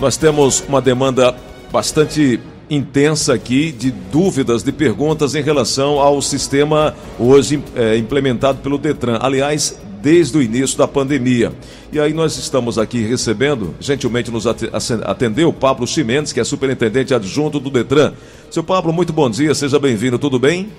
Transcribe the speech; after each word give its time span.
Nós 0.00 0.16
temos 0.16 0.64
uma 0.66 0.80
demanda 0.80 1.36
bastante 1.70 2.40
intensa 2.70 3.34
aqui 3.34 3.70
de 3.70 3.90
dúvidas, 3.90 4.62
de 4.62 4.72
perguntas 4.72 5.34
em 5.34 5.42
relação 5.42 6.00
ao 6.00 6.22
sistema 6.22 6.94
hoje 7.18 7.62
é, 7.76 7.98
implementado 7.98 8.60
pelo 8.62 8.78
Detran. 8.78 9.18
Aliás, 9.20 9.78
desde 10.00 10.38
o 10.38 10.42
início 10.42 10.78
da 10.78 10.88
pandemia. 10.88 11.52
E 11.92 12.00
aí 12.00 12.14
nós 12.14 12.38
estamos 12.38 12.78
aqui 12.78 13.02
recebendo, 13.02 13.74
gentilmente 13.78 14.30
nos 14.30 14.46
atendeu, 14.46 15.52
Pablo 15.52 15.86
Chimendes, 15.86 16.32
que 16.32 16.40
é 16.40 16.44
superintendente 16.44 17.12
adjunto 17.12 17.60
do 17.60 17.68
Detran. 17.68 18.14
Seu 18.50 18.64
Pablo, 18.64 18.94
muito 18.94 19.12
bom 19.12 19.28
dia, 19.28 19.54
seja 19.54 19.78
bem-vindo, 19.78 20.18
tudo 20.18 20.38
bem? 20.38 20.70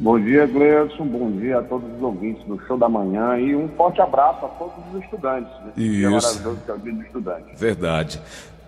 Bom 0.00 0.20
dia, 0.20 0.46
Gleison. 0.46 1.04
Bom 1.06 1.32
dia 1.32 1.58
a 1.58 1.62
todos 1.62 1.88
os 1.96 2.00
ouvintes 2.00 2.44
do 2.46 2.56
Show 2.66 2.78
da 2.78 2.88
Manhã 2.88 3.36
e 3.36 3.56
um 3.56 3.68
forte 3.70 4.00
abraço 4.00 4.46
a 4.46 4.48
todos 4.48 4.74
os 4.94 5.02
estudantes. 5.02 5.50
Isso. 5.76 6.10
Maravilhoso 6.10 6.58
que 6.64 6.70
é 6.70 6.74
o 6.74 6.78
dia 6.78 6.92
do 6.92 7.02
estudante. 7.02 7.44
Verdade. 7.56 8.20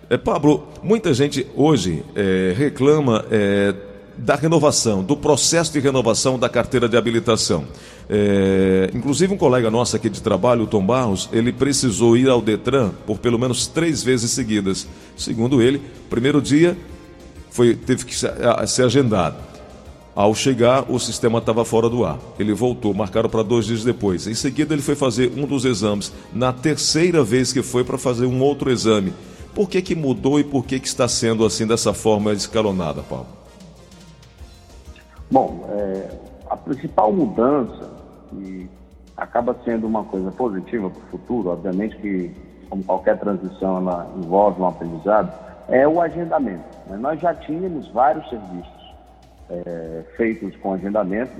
É, 0.09 0.17
Pablo, 0.17 0.67
muita 0.83 1.13
gente 1.13 1.47
hoje 1.55 2.03
é, 2.17 2.53
reclama 2.57 3.23
é, 3.31 3.73
da 4.17 4.35
renovação, 4.35 5.01
do 5.01 5.15
processo 5.15 5.71
de 5.71 5.79
renovação 5.79 6.37
da 6.37 6.49
carteira 6.49 6.89
de 6.89 6.97
habilitação. 6.97 7.63
É, 8.09 8.89
inclusive 8.93 9.33
um 9.33 9.37
colega 9.37 9.71
nosso 9.71 9.95
aqui 9.95 10.09
de 10.09 10.21
trabalho, 10.21 10.63
o 10.63 10.67
Tom 10.67 10.85
Barros, 10.85 11.29
ele 11.31 11.53
precisou 11.53 12.17
ir 12.17 12.27
ao 12.27 12.41
Detran 12.41 12.91
por 13.07 13.19
pelo 13.19 13.39
menos 13.39 13.67
três 13.67 14.03
vezes 14.03 14.31
seguidas. 14.31 14.85
Segundo 15.15 15.61
ele, 15.61 15.81
primeiro 16.09 16.41
dia 16.41 16.77
foi, 17.51 17.73
teve 17.73 18.03
que 18.03 18.13
ser 18.13 18.83
agendado. 18.83 19.50
Ao 20.13 20.35
chegar, 20.35 20.91
o 20.91 20.99
sistema 20.99 21.39
estava 21.39 21.63
fora 21.63 21.89
do 21.89 22.05
ar. 22.05 22.19
Ele 22.37 22.53
voltou, 22.53 22.93
marcaram 22.93 23.29
para 23.29 23.43
dois 23.43 23.65
dias 23.65 23.83
depois. 23.83 24.27
Em 24.27 24.33
seguida, 24.33 24.73
ele 24.73 24.81
foi 24.81 24.93
fazer 24.93 25.31
um 25.37 25.45
dos 25.45 25.63
exames. 25.63 26.11
Na 26.33 26.51
terceira 26.51 27.23
vez 27.23 27.53
que 27.53 27.63
foi 27.63 27.85
para 27.85 27.97
fazer 27.97 28.25
um 28.25 28.41
outro 28.41 28.69
exame. 28.69 29.13
Por 29.55 29.69
que, 29.69 29.81
que 29.81 29.95
mudou 29.95 30.37
e 30.37 30.43
por 30.43 30.65
que, 30.65 30.79
que 30.79 30.87
está 30.87 31.07
sendo 31.07 31.45
assim, 31.45 31.65
dessa 31.65 31.93
forma 31.93 32.33
escalonada, 32.33 33.01
Paulo? 33.01 33.27
Bom, 35.29 35.65
é, 35.69 36.09
a 36.49 36.57
principal 36.57 37.13
mudança, 37.13 37.89
e 38.33 38.67
acaba 39.15 39.55
sendo 39.63 39.87
uma 39.87 40.03
coisa 40.03 40.29
positiva 40.31 40.89
para 40.89 40.99
o 40.99 41.11
futuro, 41.11 41.49
obviamente 41.49 41.95
que, 41.97 42.31
como 42.69 42.83
qualquer 42.83 43.17
transição, 43.17 43.77
ela 43.77 44.11
envolve 44.17 44.61
um 44.61 44.67
aprendizado, 44.67 45.31
é 45.69 45.87
o 45.87 46.01
agendamento. 46.01 46.63
Né? 46.87 46.97
Nós 46.97 47.19
já 47.21 47.33
tínhamos 47.33 47.87
vários 47.89 48.27
serviços 48.29 48.80
é, 49.51 50.01
feitos 50.15 50.55
com 50.57 50.73
agendamento, 50.73 51.33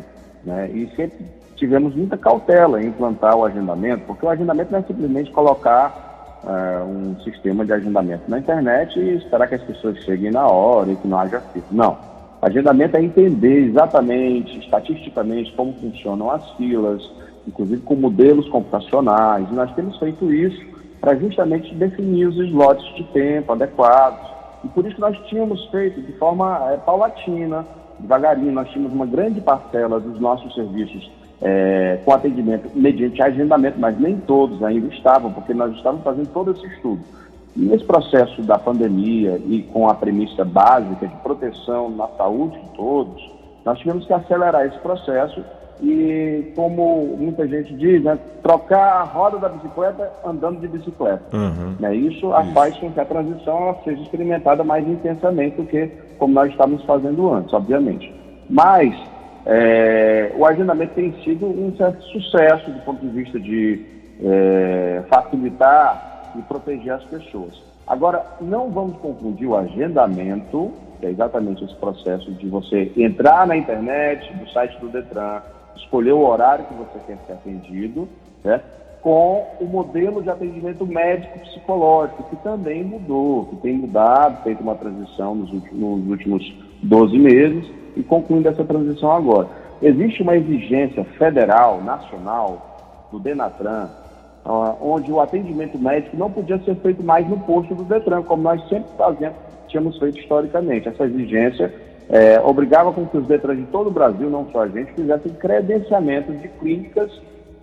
né? 0.44 0.70
E 0.74 0.88
sempre 0.96 1.26
tivemos 1.56 1.96
muita 1.96 2.18
cautela 2.18 2.82
em 2.82 2.88
implantar 2.88 3.36
o 3.38 3.46
agendamento, 3.46 4.04
porque 4.06 4.26
o 4.26 4.30
agendamento 4.30 4.72
não 4.72 4.80
é 4.80 4.84
simplesmente 4.84 5.32
colocar 5.32 6.40
é, 6.44 6.84
um 6.84 7.16
sistema 7.22 7.64
de 7.64 7.72
agendamento 7.72 8.24
na 8.28 8.40
internet 8.40 9.00
e 9.00 9.18
esperar 9.18 9.48
que 9.48 9.56
as 9.56 9.64
pessoas 9.64 9.98
cheguem 10.00 10.32
na 10.32 10.48
hora 10.48 10.92
e 10.92 10.96
que 10.96 11.08
não 11.08 11.20
haja 11.20 11.40
fila. 11.40 11.66
Não. 11.72 11.98
Agendamento 12.42 12.98
é 12.98 13.04
entender 13.04 13.68
exatamente, 13.68 14.58
estatisticamente, 14.60 15.54
como 15.54 15.74
funcionam 15.74 16.32
as 16.32 16.50
filas, 16.54 17.08
inclusive 17.48 17.82
com 17.84 17.96
modelos 17.96 18.50
computacionais. 18.50 19.50
Nós 19.52 19.72
temos 19.76 19.98
feito 20.00 20.34
isso 20.34 20.60
para 21.00 21.16
justamente 21.16 21.74
definir 21.76 22.28
os 22.28 22.38
slots 22.38 22.96
de 22.96 23.04
tempo 23.14 23.52
adequados. 23.52 24.28
E 24.64 24.68
por 24.70 24.86
isso 24.86 25.00
nós 25.00 25.16
tínhamos 25.28 25.64
feito 25.68 26.02
de 26.02 26.14
forma 26.14 26.72
é, 26.72 26.78
paulatina, 26.78 27.66
devagarinho, 28.02 28.52
nós 28.52 28.70
tínhamos 28.70 28.94
uma 28.94 29.06
grande 29.06 29.40
parcela 29.42 30.00
dos 30.00 30.20
nossos 30.20 30.54
serviços 30.54 31.10
é, 31.42 32.00
com 32.06 32.14
atendimento 32.14 32.70
mediante 32.76 33.22
agendamento, 33.22 33.80
mas 33.80 34.00
nem 34.00 34.18
todos 34.18 34.62
ainda 34.64 34.94
estavam, 34.94 35.32
porque 35.32 35.54
nós 35.54 35.76
estávamos 35.76 36.04
fazendo 36.04 36.32
todo 36.32 36.52
esse 36.52 36.66
estudo. 36.68 37.02
E 37.56 37.62
nesse 37.62 37.84
processo 37.84 38.42
da 38.44 38.58
pandemia 38.58 39.42
e 39.46 39.64
com 39.74 39.90
a 39.90 39.94
premissa 39.94 40.46
básica 40.46 41.08
de 41.08 41.16
proteção 41.18 41.90
na 41.90 42.08
saúde 42.10 42.60
de 42.60 42.70
todos, 42.76 43.30
nós 43.66 43.78
tivemos 43.80 44.06
que 44.06 44.14
acelerar 44.14 44.66
esse 44.66 44.78
processo 44.80 45.44
e, 45.82 46.52
como 46.56 47.18
muita 47.18 47.48
gente 47.48 47.74
diz, 47.74 48.04
né, 48.04 48.18
trocar 48.44 49.02
a 49.02 49.04
roda 49.04 49.40
da 49.40 49.50
bicicleta 49.50 50.12
andando 50.24 50.60
de 50.60 50.68
bicicleta. 50.68 51.24
Uhum. 51.36 51.76
Né, 51.80 51.96
isso, 51.96 52.32
isso 52.32 52.54
faz 52.54 52.78
com 52.78 52.92
que 52.92 53.00
a 53.00 53.06
transição 53.06 53.76
seja 53.84 54.02
experimentada 54.02 54.64
mais 54.64 54.88
intensamente 54.88 55.58
do 55.58 55.66
que 55.66 55.90
como 56.20 56.34
nós 56.34 56.52
estávamos 56.52 56.84
fazendo 56.86 57.34
antes, 57.34 57.52
obviamente. 57.54 58.14
Mas 58.48 58.94
é, 59.46 60.32
o 60.38 60.46
agendamento 60.46 60.94
tem 60.94 61.14
sido 61.24 61.48
um 61.48 61.76
certo 61.76 62.04
sucesso 62.04 62.70
do 62.70 62.80
ponto 62.82 63.02
de 63.02 63.10
vista 63.10 63.40
de 63.40 63.84
é, 64.24 65.04
facilitar 65.10 66.34
e 66.38 66.42
proteger 66.44 66.94
as 66.94 67.04
pessoas. 67.06 67.60
Agora, 67.88 68.24
não 68.40 68.70
vamos 68.70 68.98
confundir 68.98 69.48
o 69.48 69.56
agendamento, 69.56 70.72
que 71.00 71.08
é 71.08 71.10
exatamente 71.10 71.64
esse 71.64 71.76
processo 71.76 72.32
de 72.32 72.48
você 72.48 72.92
entrar 72.96 73.48
na 73.48 73.58
internet, 73.58 74.32
no 74.38 74.48
site 74.50 74.78
do 74.80 74.90
Detran, 74.90 75.42
escolher 75.76 76.14
o 76.14 76.26
horário 76.26 76.66
que 76.66 76.74
você 76.74 77.00
quer 77.08 77.18
ser 77.26 77.34
atendido, 77.34 78.08
né, 78.44 78.62
com 79.02 79.46
o 79.60 79.66
modelo 79.66 80.22
de 80.22 80.30
atendimento 80.30 80.86
médico-psicológico, 80.86 82.24
que 82.30 82.36
também 82.38 82.84
mudou, 82.84 83.46
que 83.46 83.56
tem 83.58 83.74
mudado, 83.74 84.44
feito 84.44 84.62
uma 84.62 84.76
transição 84.76 85.34
nos 85.34 85.52
últimos, 85.52 85.80
nos 85.80 86.08
últimos 86.08 86.54
12 86.84 87.18
meses 87.18 87.72
e 87.96 88.04
concluindo 88.04 88.48
essa 88.48 88.64
transição 88.64 89.12
agora. 89.12 89.48
Existe 89.82 90.22
uma 90.22 90.36
exigência 90.36 91.04
federal, 91.18 91.82
nacional, 91.82 93.10
do 93.12 93.20
Denatran, 93.20 93.90
onde 94.80 95.12
o 95.12 95.20
atendimento 95.20 95.78
médico 95.78 96.16
não 96.16 96.32
podia 96.32 96.60
ser 96.60 96.76
feito 96.76 97.04
mais 97.04 97.28
no 97.28 97.40
posto 97.40 97.74
do 97.74 97.84
Detran, 97.84 98.22
como 98.24 98.44
nós 98.44 98.62
sempre 98.70 98.90
fazemos, 98.98 99.36
tínhamos 99.68 99.98
feito 99.98 100.20
historicamente. 100.20 100.88
Essa 100.88 101.06
exigência 101.06 101.74
é, 102.12 102.42
obrigava 102.42 102.92
com 102.92 103.06
que 103.06 103.18
os 103.18 103.26
Detran 103.26 103.56
de 103.56 103.64
todo 103.68 103.88
o 103.88 103.92
Brasil, 103.92 104.30
não 104.30 104.46
só 104.52 104.64
a 104.64 104.68
gente, 104.68 104.92
fizessem 104.92 105.32
credenciamentos 105.32 106.42
de 106.42 106.50
clínicas 106.50 107.10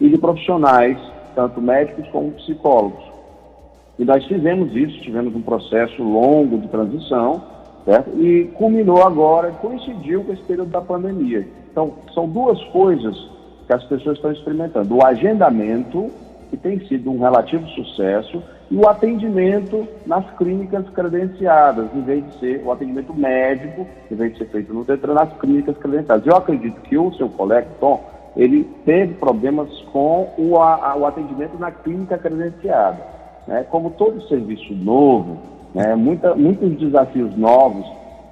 e 0.00 0.08
de 0.08 0.16
profissionais, 0.16 0.96
tanto 1.34 1.60
médicos 1.60 2.08
como 2.08 2.30
psicólogos. 2.32 3.04
E 3.98 4.06
nós 4.06 4.24
fizemos 4.24 4.74
isso, 4.74 5.02
tivemos 5.02 5.34
um 5.36 5.42
processo 5.42 6.02
longo 6.02 6.56
de 6.58 6.68
transição, 6.68 7.42
certo? 7.84 8.10
E 8.18 8.44
culminou 8.54 9.02
agora, 9.02 9.50
coincidiu 9.50 10.24
com 10.24 10.32
esse 10.32 10.42
período 10.44 10.70
da 10.70 10.80
pandemia. 10.80 11.46
Então, 11.70 11.92
são 12.14 12.26
duas 12.26 12.62
coisas 12.66 13.14
que 13.66 13.72
as 13.74 13.84
pessoas 13.84 14.16
estão 14.16 14.32
experimentando: 14.32 14.96
o 14.96 15.04
agendamento, 15.04 16.10
que 16.48 16.56
tem 16.56 16.80
sido 16.86 17.10
um 17.10 17.18
relativo 17.18 17.66
sucesso, 17.68 18.42
e 18.70 18.76
o 18.76 18.88
atendimento 18.88 19.86
nas 20.06 20.24
clínicas 20.36 20.88
credenciadas, 20.90 21.88
em 21.94 22.02
vez 22.02 22.24
de 22.26 22.38
ser 22.38 22.62
o 22.64 22.70
atendimento 22.70 23.14
médico, 23.14 23.86
em 24.10 24.14
vez 24.14 24.32
de 24.32 24.38
ser 24.38 24.46
feito 24.46 24.74
no 24.74 24.84
Detran, 24.84 25.14
nas 25.14 25.32
clínicas 25.38 25.76
credenciadas. 25.78 26.26
Eu 26.26 26.36
acredito 26.36 26.80
que 26.82 26.98
o 26.98 27.12
seu 27.14 27.28
colega, 27.30 27.66
Tom, 27.80 28.04
ele 28.36 28.64
teve 28.84 29.14
problemas 29.14 29.68
com 29.92 30.32
o, 30.36 30.56
a, 30.58 30.94
o 30.96 31.06
atendimento 31.06 31.58
na 31.58 31.70
clínica 31.70 32.18
credenciada. 32.18 32.98
Né? 33.46 33.64
Como 33.70 33.90
todo 33.90 34.28
serviço 34.28 34.74
novo, 34.74 35.38
né, 35.74 35.94
muita, 35.94 36.34
muitos 36.34 36.78
desafios 36.78 37.36
novos 37.36 37.86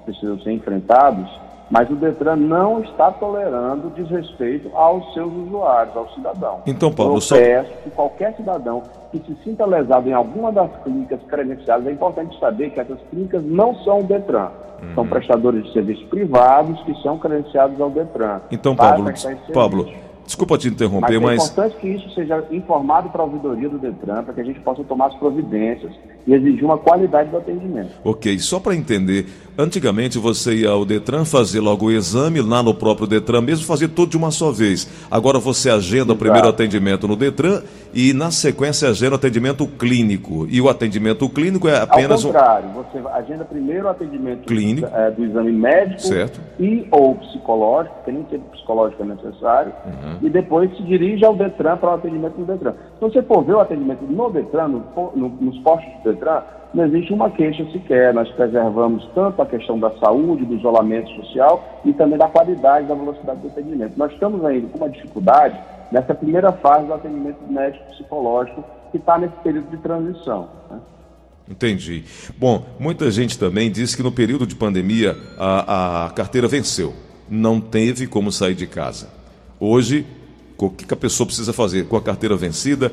precisam 0.05 0.39
ser 0.39 0.51
enfrentados, 0.51 1.27
mas 1.69 1.89
o 1.89 1.95
Detran 1.95 2.35
não 2.37 2.81
está 2.81 3.11
tolerando 3.11 3.89
desrespeito 3.89 4.69
aos 4.75 5.13
seus 5.13 5.31
usuários, 5.33 5.95
ao 5.95 6.09
cidadão. 6.13 6.61
Então, 6.65 6.91
Paulo, 6.91 7.15
eu 7.15 7.21
só... 7.21 7.35
peço 7.35 7.71
que 7.83 7.89
qualquer 7.91 8.35
cidadão 8.35 8.83
que 9.11 9.19
se 9.19 9.35
sinta 9.43 9.65
lesado 9.65 10.09
em 10.09 10.13
alguma 10.13 10.51
das 10.51 10.69
clínicas 10.83 11.19
credenciadas, 11.27 11.87
é 11.87 11.91
importante 11.91 12.37
saber 12.39 12.71
que 12.71 12.79
essas 12.79 12.99
clínicas 13.09 13.43
não 13.43 13.75
são 13.83 13.99
o 13.99 14.03
Detran. 14.03 14.49
Uhum. 14.81 14.93
São 14.93 15.07
prestadores 15.07 15.63
de 15.65 15.73
serviços 15.73 16.03
privados 16.05 16.79
que 16.83 16.93
são 17.01 17.17
credenciados 17.17 17.79
ao 17.81 17.89
Detran. 17.89 18.41
Então, 18.51 18.75
Pablo, 18.75 19.11
Pablo, 19.53 19.87
Desculpa 20.27 20.57
te 20.57 20.67
interromper, 20.67 21.21
mas. 21.21 21.41
É 21.41 21.45
importante 21.45 21.77
que 21.79 21.87
isso 21.87 22.09
seja 22.13 22.43
informado 22.51 23.09
para 23.09 23.21
a 23.21 23.25
ouvidoria 23.25 23.69
do 23.69 23.77
Detran, 23.77 24.23
para 24.23 24.33
que 24.33 24.41
a 24.41 24.43
gente 24.43 24.59
possa 24.59 24.83
tomar 24.83 25.07
as 25.07 25.15
providências 25.15 25.93
e 26.27 26.33
exigir 26.33 26.63
uma 26.63 26.77
qualidade 26.77 27.29
do 27.29 27.37
atendimento. 27.37 27.89
Ok, 28.03 28.37
só 28.39 28.59
para 28.59 28.75
entender, 28.75 29.25
antigamente 29.57 30.19
você 30.19 30.55
ia 30.55 30.69
ao 30.69 30.85
Detran 30.85 31.23
fazer 31.23 31.61
logo 31.61 31.85
o 31.85 31.91
exame 31.91 32.41
lá 32.41 32.61
no 32.61 32.73
próprio 32.73 33.07
Detran, 33.07 33.41
mesmo 33.41 33.65
fazer 33.65 33.87
tudo 33.87 34.11
de 34.11 34.17
uma 34.17 34.29
só 34.29 34.51
vez. 34.51 34.87
Agora 35.09 35.39
você 35.39 35.69
agenda 35.69 35.97
Exato. 35.97 36.13
o 36.13 36.17
primeiro 36.17 36.47
atendimento 36.47 37.07
no 37.07 37.15
Detran 37.15 37.61
e 37.93 38.13
na 38.13 38.29
sequência 38.29 38.89
agenda 38.89 39.13
o 39.13 39.15
atendimento 39.15 39.65
clínico. 39.65 40.45
E 40.49 40.59
o 40.59 40.69
atendimento 40.69 41.27
clínico 41.29 41.67
é 41.67 41.81
apenas. 41.81 42.23
Ao 42.23 42.31
contrário, 42.31 42.69
um... 42.69 42.73
você 42.73 42.99
agenda 43.13 43.45
primeiro 43.45 43.85
o 43.85 43.89
atendimento 43.89 44.45
clínico. 44.45 44.87
Do, 44.87 44.95
é, 44.95 45.11
do 45.11 45.23
exame 45.23 45.51
médico 45.51 46.01
certo. 46.01 46.41
e 46.59 46.85
ou 46.91 47.15
psicológico, 47.15 47.95
porque 47.95 48.11
nem 48.11 48.23
sempre 48.29 48.49
psicológico 48.51 49.01
é 49.01 49.05
necessário. 49.05 49.73
Uhum 49.85 50.27
e 50.27 50.29
depois 50.29 50.75
se 50.75 50.83
dirige 50.83 51.25
ao 51.25 51.35
Detran 51.35 51.77
para 51.77 51.91
o 51.91 51.93
atendimento 51.95 52.37
no 52.37 52.45
Detran. 52.45 52.73
Se 52.97 53.01
você 53.01 53.21
for 53.21 53.43
ver 53.43 53.53
o 53.53 53.59
atendimento 53.59 54.03
no 54.03 54.31
Detran, 54.31 54.69
no, 54.69 55.11
no, 55.15 55.29
nos 55.29 55.59
postos 55.59 55.87
do 56.03 56.11
Detran, 56.11 56.41
não 56.73 56.85
existe 56.85 57.13
uma 57.13 57.29
queixa 57.29 57.63
sequer. 57.71 58.11
Nós 58.11 58.27
preservamos 58.31 59.07
tanto 59.13 59.39
a 59.39 59.45
questão 59.45 59.79
da 59.79 59.91
saúde, 59.99 60.45
do 60.45 60.55
isolamento 60.55 61.09
social 61.11 61.81
e 61.85 61.93
também 61.93 62.17
da 62.17 62.27
qualidade 62.27 62.87
da 62.87 62.95
velocidade 62.95 63.39
do 63.41 63.47
atendimento. 63.47 63.97
Nós 63.97 64.11
estamos 64.11 64.43
ainda 64.43 64.67
com 64.69 64.79
uma 64.79 64.89
dificuldade 64.89 65.59
nessa 65.91 66.15
primeira 66.15 66.51
fase 66.53 66.87
do 66.87 66.93
atendimento 66.93 67.39
médico 67.47 67.85
psicológico 67.91 68.63
que 68.91 68.97
está 68.97 69.17
nesse 69.17 69.35
período 69.43 69.69
de 69.69 69.77
transição. 69.77 70.49
Né? 70.69 70.79
Entendi. 71.49 72.03
Bom, 72.37 72.65
muita 72.79 73.11
gente 73.11 73.37
também 73.37 73.71
disse 73.71 73.95
que 73.95 74.03
no 74.03 74.11
período 74.11 74.47
de 74.47 74.55
pandemia 74.55 75.15
a, 75.37 76.05
a 76.07 76.09
carteira 76.09 76.47
venceu. 76.47 76.93
Não 77.29 77.61
teve 77.61 78.07
como 78.07 78.31
sair 78.31 78.55
de 78.55 78.65
casa. 78.65 79.09
Hoje, 79.59 80.05
o 80.65 80.69
que 80.69 80.91
a 80.91 80.97
pessoa 80.97 81.27
precisa 81.27 81.53
fazer? 81.53 81.87
Com 81.87 81.95
a 81.95 82.01
carteira 82.01 82.35
vencida, 82.35 82.91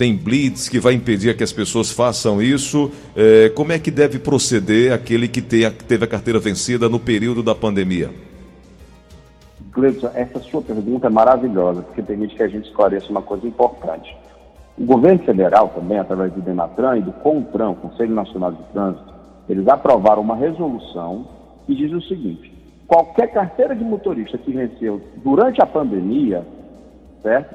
tem 0.00 0.16
blitz 0.16 0.68
que 0.68 0.80
vai 0.80 0.94
impedir 0.94 1.36
que 1.36 1.44
as 1.44 1.52
pessoas 1.52 1.90
façam 1.90 2.40
isso. 2.40 2.90
É, 3.14 3.50
como 3.50 3.72
é 3.72 3.78
que 3.78 3.90
deve 3.90 4.18
proceder 4.18 4.92
aquele 4.92 5.28
que 5.28 5.42
teve 5.42 6.04
a 6.04 6.06
carteira 6.06 6.38
vencida 6.38 6.88
no 6.88 6.98
período 6.98 7.42
da 7.42 7.54
pandemia? 7.54 8.10
Gleison, 9.72 10.10
essa 10.14 10.40
sua 10.40 10.62
pergunta 10.62 11.06
é 11.06 11.10
maravilhosa, 11.10 11.82
porque 11.82 12.02
permite 12.02 12.34
que 12.34 12.42
a 12.42 12.48
gente 12.48 12.66
esclareça 12.68 13.10
uma 13.10 13.22
coisa 13.22 13.46
importante. 13.46 14.16
O 14.78 14.84
governo 14.84 15.22
federal 15.24 15.68
também, 15.68 15.98
através 15.98 16.32
do 16.32 16.40
DENATRAN 16.40 16.96
e 16.96 17.02
do 17.02 17.12
CONTRAN, 17.12 17.74
Conselho 17.74 18.14
Nacional 18.14 18.52
de 18.52 18.62
Trânsito, 18.72 19.12
eles 19.48 19.68
aprovaram 19.68 20.22
uma 20.22 20.34
resolução 20.34 21.26
que 21.66 21.74
diz 21.74 21.92
o 21.92 22.00
seguinte: 22.08 22.52
qualquer 22.86 23.32
carteira 23.32 23.76
de 23.76 23.84
motorista 23.84 24.38
que 24.38 24.50
venceu 24.50 25.00
durante 25.22 25.60
a 25.60 25.66
pandemia, 25.66 26.42
certo? 27.22 27.54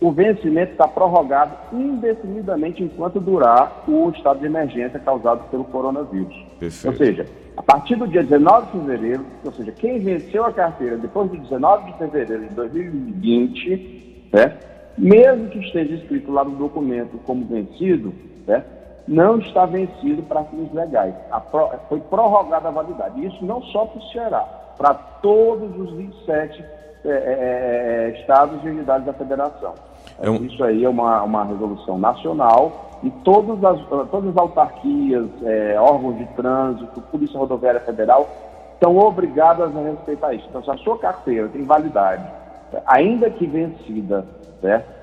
O 0.00 0.10
vencimento 0.10 0.72
está 0.72 0.88
prorrogado 0.88 1.52
indefinidamente 1.72 2.82
enquanto 2.82 3.20
durar 3.20 3.84
o 3.86 4.10
estado 4.10 4.40
de 4.40 4.46
emergência 4.46 4.98
causado 4.98 5.48
pelo 5.48 5.64
coronavírus. 5.64 6.34
Perfeito. 6.58 6.88
Ou 6.88 7.06
seja, 7.06 7.26
a 7.56 7.62
partir 7.62 7.94
do 7.94 8.08
dia 8.08 8.24
19 8.24 8.66
de 8.66 8.72
fevereiro, 8.72 9.24
ou 9.44 9.52
seja, 9.52 9.70
quem 9.70 10.00
venceu 10.00 10.44
a 10.44 10.52
carteira 10.52 10.96
depois 10.96 11.30
do 11.30 11.36
19 11.36 11.92
de 11.92 11.98
fevereiro 11.98 12.48
de 12.48 12.54
2020, 12.54 14.28
né, 14.32 14.56
mesmo 14.98 15.48
que 15.50 15.60
esteja 15.60 15.94
escrito 15.94 16.32
lá 16.32 16.42
no 16.42 16.56
documento 16.56 17.18
como 17.24 17.44
vencido, 17.46 18.12
né, 18.44 18.64
não 19.06 19.38
está 19.38 19.66
vencido 19.66 20.22
para 20.24 20.42
fins 20.44 20.72
legais. 20.72 21.14
Pro, 21.52 21.70
foi 21.88 22.00
prorrogada 22.00 22.68
a 22.68 22.72
validade. 22.72 23.24
Isso 23.24 23.44
não 23.44 23.62
só 23.64 23.86
para 23.86 23.98
o 24.00 24.10
Ceará, 24.10 24.40
para 24.76 24.94
todos 24.94 25.78
os 25.78 25.92
27 25.96 26.64
é, 27.04 27.08
é, 27.08 27.14
é, 28.14 28.20
estados 28.20 28.62
e 28.64 28.68
unidades 28.68 29.06
da 29.06 29.12
federação. 29.12 29.74
É 30.20 30.30
um... 30.30 30.36
Isso 30.36 30.62
aí 30.62 30.84
é 30.84 30.88
uma, 30.88 31.22
uma 31.22 31.44
resolução 31.44 31.98
nacional 31.98 32.90
e 33.02 33.10
todas 33.24 33.62
as, 33.64 33.80
todas 34.10 34.30
as 34.30 34.36
autarquias, 34.36 35.26
órgãos 35.80 36.18
de 36.18 36.26
trânsito, 36.36 37.00
Polícia 37.00 37.38
Rodoviária 37.38 37.80
Federal, 37.80 38.28
estão 38.74 38.96
obrigadas 38.98 39.76
a 39.76 39.80
respeitar 39.80 40.34
isso. 40.34 40.46
Então, 40.48 40.62
se 40.62 40.70
a 40.70 40.76
sua 40.78 40.98
carteira 40.98 41.48
tem 41.48 41.64
validade, 41.64 42.24
ainda 42.86 43.30
que 43.30 43.46
vencida, 43.46 44.24
certo? 44.60 45.02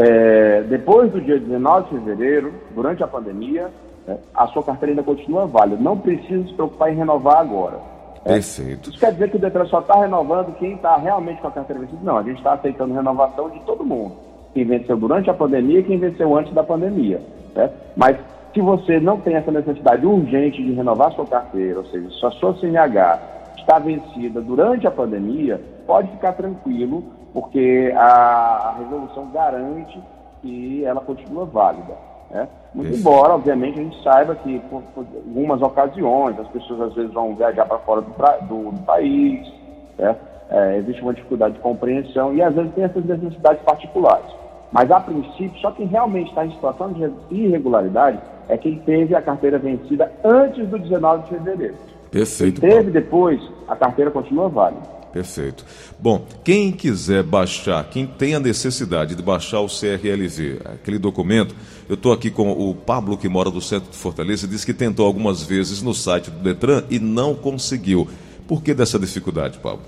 É, 0.00 0.62
depois 0.62 1.12
do 1.12 1.20
dia 1.20 1.38
19 1.38 1.88
de 1.88 2.04
fevereiro, 2.04 2.52
durante 2.74 3.02
a 3.02 3.06
pandemia, 3.06 3.70
é, 4.06 4.16
a 4.34 4.46
sua 4.48 4.62
carteira 4.62 4.92
ainda 4.92 5.02
continua 5.02 5.46
válida. 5.46 5.80
Não 5.80 5.96
precisa 5.96 6.46
se 6.46 6.54
preocupar 6.54 6.92
em 6.92 6.96
renovar 6.96 7.38
agora. 7.38 7.78
É. 8.24 8.34
Perfeito. 8.34 8.90
Isso 8.90 8.98
quer 8.98 9.12
dizer 9.12 9.30
que 9.30 9.36
o 9.36 9.40
Detran 9.40 9.66
só 9.66 9.80
está 9.80 10.00
renovando 10.00 10.54
quem 10.58 10.74
está 10.74 10.96
realmente 10.96 11.40
com 11.40 11.48
a 11.48 11.52
carteira 11.52 11.80
vencida? 11.80 12.00
Não, 12.02 12.18
a 12.18 12.22
gente 12.22 12.38
está 12.38 12.52
aceitando 12.54 12.94
renovação 12.94 13.50
de 13.50 13.60
todo 13.60 13.84
mundo. 13.84 14.16
Quem 14.52 14.64
venceu 14.64 14.96
durante 14.96 15.30
a 15.30 15.34
pandemia 15.34 15.80
e 15.80 15.84
quem 15.84 15.98
venceu 15.98 16.36
antes 16.36 16.52
da 16.52 16.62
pandemia. 16.62 17.20
Certo? 17.54 17.74
Mas 17.96 18.16
se 18.52 18.60
você 18.60 18.98
não 18.98 19.20
tem 19.20 19.36
essa 19.36 19.50
necessidade 19.50 20.04
urgente 20.04 20.62
de 20.62 20.72
renovar 20.72 21.12
sua 21.12 21.26
carteira, 21.26 21.78
ou 21.78 21.84
seja, 21.86 22.10
se 22.10 22.26
a 22.26 22.30
sua 22.32 22.54
CNH 22.54 23.18
está 23.56 23.78
vencida 23.78 24.40
durante 24.40 24.86
a 24.86 24.90
pandemia, 24.90 25.60
pode 25.86 26.10
ficar 26.10 26.32
tranquilo, 26.32 27.04
porque 27.32 27.92
a, 27.96 28.00
a 28.00 28.74
resolução 28.78 29.30
garante 29.30 30.00
que 30.42 30.84
ela 30.84 31.00
continua 31.00 31.44
válida. 31.44 32.09
Né? 32.30 32.48
Muito 32.74 32.90
Isso. 32.90 33.00
embora, 33.00 33.34
obviamente, 33.34 33.80
a 33.80 33.82
gente 33.82 34.02
saiba 34.02 34.34
que, 34.36 34.58
por, 34.70 34.82
por, 34.94 35.04
algumas 35.26 35.60
ocasiões, 35.60 36.38
as 36.38 36.48
pessoas 36.48 36.80
às 36.82 36.94
vezes 36.94 37.12
vão 37.12 37.34
viajar 37.34 37.66
para 37.66 37.78
fora 37.78 38.00
do, 38.00 38.10
do, 38.46 38.70
do 38.70 38.82
país, 38.82 39.52
né? 39.98 40.16
é, 40.50 40.78
existe 40.78 41.02
uma 41.02 41.12
dificuldade 41.12 41.54
de 41.54 41.60
compreensão 41.60 42.34
e 42.34 42.42
às 42.42 42.54
vezes 42.54 42.72
tem 42.74 42.84
essas 42.84 43.04
necessidades 43.04 43.62
particulares. 43.62 44.26
Mas, 44.72 44.90
a 44.90 45.00
princípio, 45.00 45.60
só 45.60 45.72
quem 45.72 45.86
realmente 45.86 46.28
está 46.28 46.46
em 46.46 46.52
situação 46.52 46.92
de 46.92 47.12
irregularidade 47.30 48.20
é 48.48 48.56
quem 48.56 48.78
teve 48.78 49.14
a 49.16 49.22
carteira 49.22 49.58
vencida 49.58 50.12
antes 50.22 50.68
do 50.68 50.78
19 50.78 51.24
de 51.24 51.28
fevereiro. 51.30 51.74
Perfeito. 52.10 52.60
Quem 52.60 52.70
teve 52.70 52.90
depois, 52.90 53.40
a 53.66 53.74
carteira 53.74 54.10
continua 54.10 54.48
válida. 54.48 54.99
Perfeito. 55.12 55.64
Bom, 55.98 56.24
quem 56.44 56.70
quiser 56.70 57.22
baixar, 57.22 57.84
quem 57.84 58.06
tem 58.06 58.34
a 58.34 58.40
necessidade 58.40 59.14
de 59.14 59.22
baixar 59.22 59.60
o 59.60 59.66
CRLV, 59.66 60.60
aquele 60.64 60.98
documento, 60.98 61.54
eu 61.88 61.94
estou 61.94 62.12
aqui 62.12 62.30
com 62.30 62.52
o 62.52 62.74
Pablo, 62.74 63.18
que 63.18 63.28
mora 63.28 63.50
do 63.50 63.60
centro 63.60 63.90
de 63.90 63.96
Fortaleza, 63.96 64.46
disse 64.46 64.64
que 64.64 64.72
tentou 64.72 65.04
algumas 65.04 65.42
vezes 65.42 65.82
no 65.82 65.92
site 65.92 66.30
do 66.30 66.38
Detran 66.38 66.84
e 66.88 67.00
não 67.00 67.34
conseguiu. 67.34 68.08
Por 68.46 68.62
que 68.62 68.72
dessa 68.72 68.98
dificuldade, 68.98 69.58
Pablo? 69.58 69.82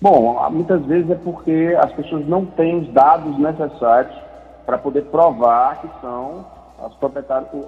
Bom, 0.00 0.50
muitas 0.50 0.84
vezes 0.86 1.10
é 1.10 1.14
porque 1.14 1.76
as 1.78 1.92
pessoas 1.92 2.26
não 2.26 2.44
têm 2.44 2.78
os 2.80 2.92
dados 2.92 3.38
necessários 3.38 4.14
para 4.64 4.78
poder 4.78 5.02
provar 5.04 5.80
que 5.80 5.88
são 6.00 6.44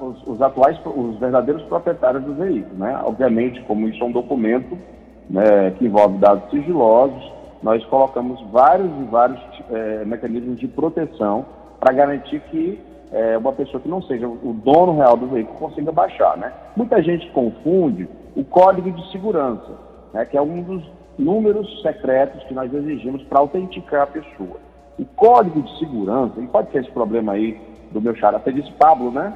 os, 0.00 0.26
os, 0.26 0.43
atuais, 0.43 0.79
os 0.85 1.19
verdadeiros 1.19 1.62
proprietários 1.65 2.25
do 2.25 2.35
veículo. 2.35 2.76
Né? 2.76 3.00
Obviamente, 3.05 3.62
como 3.62 3.88
isso 3.88 4.03
é 4.03 4.06
um 4.06 4.12
documento, 4.12 4.79
né, 5.28 5.70
que 5.72 5.86
envolve 5.86 6.19
dados 6.19 6.48
sigilosos, 6.50 7.32
nós 7.62 7.84
colocamos 7.86 8.40
vários 8.50 8.90
e 9.00 9.04
vários 9.04 9.40
é, 9.70 10.04
mecanismos 10.04 10.58
de 10.58 10.69
proteção 10.69 11.44
para 11.80 11.92
garantir 11.92 12.40
que 12.50 12.80
é, 13.10 13.36
uma 13.38 13.52
pessoa 13.52 13.80
que 13.80 13.88
não 13.88 14.02
seja 14.02 14.28
o 14.28 14.54
dono 14.64 14.96
real 14.96 15.16
do 15.16 15.26
veículo 15.26 15.58
consiga 15.58 15.90
baixar. 15.90 16.36
Né? 16.36 16.52
Muita 16.76 17.02
gente 17.02 17.28
confunde 17.30 18.08
o 18.36 18.44
código 18.44 18.90
de 18.90 19.10
segurança, 19.10 19.72
né, 20.12 20.25
que 20.25 20.36
é 20.36 20.42
um 20.42 20.62
dos 20.62 20.84
números 21.19 21.82
secretos 21.82 22.42
que 22.44 22.54
nós 22.54 22.72
exigimos 22.72 23.22
para 23.24 23.40
autenticar 23.40 24.02
a 24.02 24.06
pessoa. 24.06 24.56
O 24.98 25.04
código 25.04 25.62
de 25.62 25.78
segurança, 25.78 26.40
e 26.40 26.46
pode 26.46 26.70
ser 26.70 26.82
esse 26.82 26.90
problema 26.90 27.32
aí 27.32 27.60
do 27.90 28.00
meu 28.00 28.14
xará, 28.14 28.38
você 28.38 28.52
disse 28.52 28.70
Pablo, 28.72 29.10
né? 29.10 29.32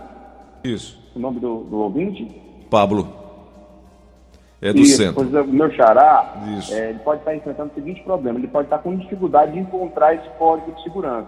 Isso. 0.62 1.00
O 1.14 1.18
nome 1.18 1.40
do, 1.40 1.64
do 1.64 1.78
ouvinte? 1.78 2.24
Pablo. 2.70 3.21
É 4.62 4.72
do 4.72 4.78
Isso, 4.78 4.96
centro. 4.96 5.14
Pois 5.14 5.34
o 5.34 5.48
meu 5.48 5.68
xará, 5.72 6.34
é, 6.70 6.90
ele 6.90 7.00
pode 7.00 7.18
estar 7.18 7.34
enfrentando 7.34 7.72
o 7.72 7.74
seguinte 7.74 8.00
problema, 8.02 8.38
ele 8.38 8.46
pode 8.46 8.66
estar 8.66 8.78
com 8.78 8.94
dificuldade 8.94 9.52
de 9.52 9.58
encontrar 9.58 10.14
esse 10.14 10.28
código 10.38 10.70
de 10.70 10.82
segurança. 10.84 11.26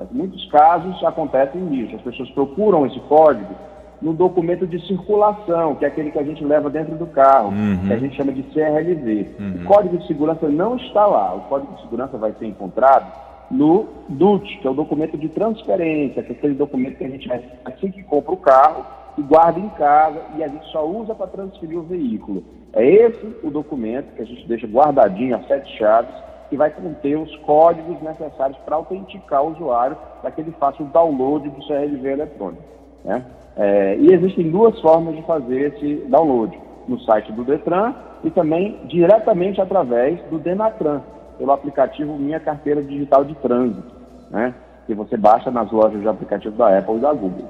Em 0.00 0.16
muitos 0.16 0.44
casos 0.50 1.02
acontecem 1.04 1.72
isso, 1.80 1.94
as 1.94 2.02
pessoas 2.02 2.28
procuram 2.30 2.84
esse 2.84 2.98
código 3.00 3.54
no 4.00 4.12
documento 4.12 4.66
de 4.66 4.84
circulação, 4.84 5.76
que 5.76 5.84
é 5.84 5.88
aquele 5.88 6.10
que 6.10 6.18
a 6.18 6.24
gente 6.24 6.44
leva 6.44 6.68
dentro 6.68 6.96
do 6.96 7.06
carro, 7.06 7.50
uhum. 7.50 7.86
que 7.86 7.92
a 7.92 7.98
gente 7.98 8.16
chama 8.16 8.32
de 8.32 8.42
CRLV. 8.42 9.28
Uhum. 9.38 9.62
O 9.62 9.64
código 9.64 9.98
de 9.98 10.06
segurança 10.08 10.48
não 10.48 10.74
está 10.74 11.06
lá, 11.06 11.36
o 11.36 11.40
código 11.42 11.72
de 11.74 11.82
segurança 11.82 12.18
vai 12.18 12.32
ser 12.32 12.46
encontrado 12.46 13.06
no 13.48 13.86
DUT, 14.08 14.58
que 14.58 14.66
é 14.66 14.70
o 14.70 14.74
documento 14.74 15.16
de 15.16 15.28
transferência, 15.28 16.20
que 16.20 16.32
é 16.32 16.34
aquele 16.34 16.54
documento 16.54 16.96
que 16.96 17.04
a 17.04 17.08
gente 17.08 17.30
assim 17.64 17.92
que 17.92 18.02
compra 18.02 18.32
o 18.32 18.36
carro, 18.38 18.84
e 19.16 19.22
guarda 19.22 19.60
em 19.60 19.68
casa 19.70 20.20
e 20.36 20.42
a 20.42 20.48
gente 20.48 20.66
só 20.70 20.86
usa 20.86 21.14
para 21.14 21.26
transferir 21.26 21.78
o 21.78 21.82
veículo. 21.82 22.42
É 22.74 22.84
esse 22.84 23.36
o 23.42 23.50
documento 23.50 24.14
que 24.14 24.22
a 24.22 24.24
gente 24.24 24.46
deixa 24.48 24.66
guardadinho 24.66 25.36
a 25.36 25.42
sete 25.42 25.76
chaves, 25.76 26.14
que 26.48 26.56
vai 26.56 26.70
conter 26.70 27.16
os 27.16 27.34
códigos 27.38 28.00
necessários 28.02 28.58
para 28.64 28.76
autenticar 28.76 29.42
o 29.42 29.52
usuário 29.52 29.96
para 30.20 30.30
que 30.30 30.40
ele 30.40 30.52
faça 30.52 30.82
o 30.82 30.86
download 30.86 31.48
do 31.48 31.66
CRV 31.66 32.08
eletrônico. 32.08 32.62
Né? 33.04 33.24
É, 33.56 33.96
e 33.96 34.12
existem 34.12 34.50
duas 34.50 34.78
formas 34.80 35.14
de 35.16 35.22
fazer 35.22 35.74
esse 35.74 36.06
download, 36.08 36.58
no 36.88 36.98
site 37.00 37.30
do 37.32 37.44
Detran 37.44 37.94
e 38.24 38.30
também 38.30 38.80
diretamente 38.84 39.60
através 39.60 40.20
do 40.30 40.38
Denatran, 40.38 41.00
pelo 41.38 41.52
aplicativo 41.52 42.16
Minha 42.18 42.40
Carteira 42.40 42.82
Digital 42.82 43.24
de 43.24 43.34
Trânsito, 43.36 43.94
né? 44.30 44.54
que 44.86 44.94
você 44.94 45.16
baixa 45.16 45.50
nas 45.50 45.70
lojas 45.70 46.00
de 46.00 46.08
aplicativos 46.08 46.56
da 46.56 46.76
Apple 46.78 46.96
e 46.96 47.00
da 47.00 47.12
Google. 47.12 47.48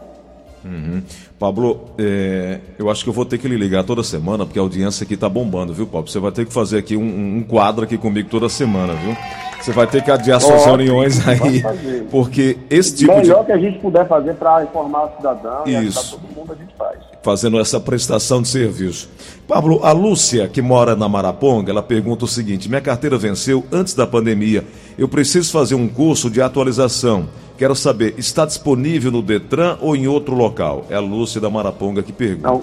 Uhum. 0.64 1.02
Pablo, 1.38 1.88
é, 1.98 2.60
eu 2.78 2.88
acho 2.88 3.02
que 3.02 3.10
eu 3.10 3.12
vou 3.12 3.24
ter 3.24 3.38
que 3.38 3.48
lhe 3.48 3.56
ligar 3.56 3.82
toda 3.84 4.02
semana, 4.02 4.44
porque 4.44 4.58
a 4.58 4.62
audiência 4.62 5.04
aqui 5.04 5.16
tá 5.16 5.28
bombando, 5.28 5.74
viu, 5.74 5.86
Pablo? 5.86 6.08
Você 6.08 6.18
vai 6.18 6.30
ter 6.30 6.46
que 6.46 6.52
fazer 6.52 6.78
aqui 6.78 6.96
um, 6.96 7.38
um 7.38 7.42
quadro 7.42 7.84
aqui 7.84 7.98
comigo 7.98 8.28
toda 8.28 8.48
semana, 8.48 8.94
viu? 8.94 9.16
Você 9.60 9.70
vai 9.70 9.86
ter 9.86 10.02
que 10.02 10.10
adiar 10.10 10.40
suas 10.40 10.64
reuniões 10.64 11.26
aí, 11.26 11.62
porque 12.10 12.58
esse 12.68 12.96
tipo 12.96 13.14
Melhor 13.14 13.40
de... 13.40 13.46
que 13.46 13.52
a 13.52 13.58
gente 13.58 13.78
puder 13.78 14.08
fazer 14.08 14.34
para 14.34 14.64
informar 14.64 15.04
o 15.04 15.16
cidadão 15.16 15.64
Isso. 15.66 16.16
e 16.16 16.18
todo 16.18 16.36
mundo, 16.36 16.52
a 16.52 16.56
gente 16.56 16.74
faz. 16.76 16.98
Fazendo 17.22 17.60
essa 17.60 17.78
prestação 17.78 18.42
de 18.42 18.48
serviço. 18.48 19.08
Pablo, 19.46 19.80
a 19.84 19.92
Lúcia, 19.92 20.48
que 20.48 20.60
mora 20.60 20.96
na 20.96 21.08
Maraponga, 21.08 21.70
ela 21.70 21.82
pergunta 21.82 22.24
o 22.24 22.28
seguinte: 22.28 22.68
minha 22.68 22.80
carteira 22.80 23.16
venceu 23.16 23.64
antes 23.70 23.94
da 23.94 24.04
pandemia. 24.04 24.64
Eu 24.98 25.06
preciso 25.06 25.52
fazer 25.52 25.76
um 25.76 25.86
curso 25.86 26.28
de 26.28 26.42
atualização. 26.42 27.28
Quero 27.58 27.74
saber, 27.74 28.14
está 28.18 28.44
disponível 28.44 29.10
no 29.10 29.22
Detran 29.22 29.76
ou 29.80 29.94
em 29.94 30.08
outro 30.08 30.34
local? 30.34 30.84
É 30.90 30.94
a 30.94 31.00
Lúcia 31.00 31.40
da 31.40 31.50
Maraponga 31.50 32.02
que 32.02 32.12
pergunta. 32.12 32.48
Não, 32.48 32.62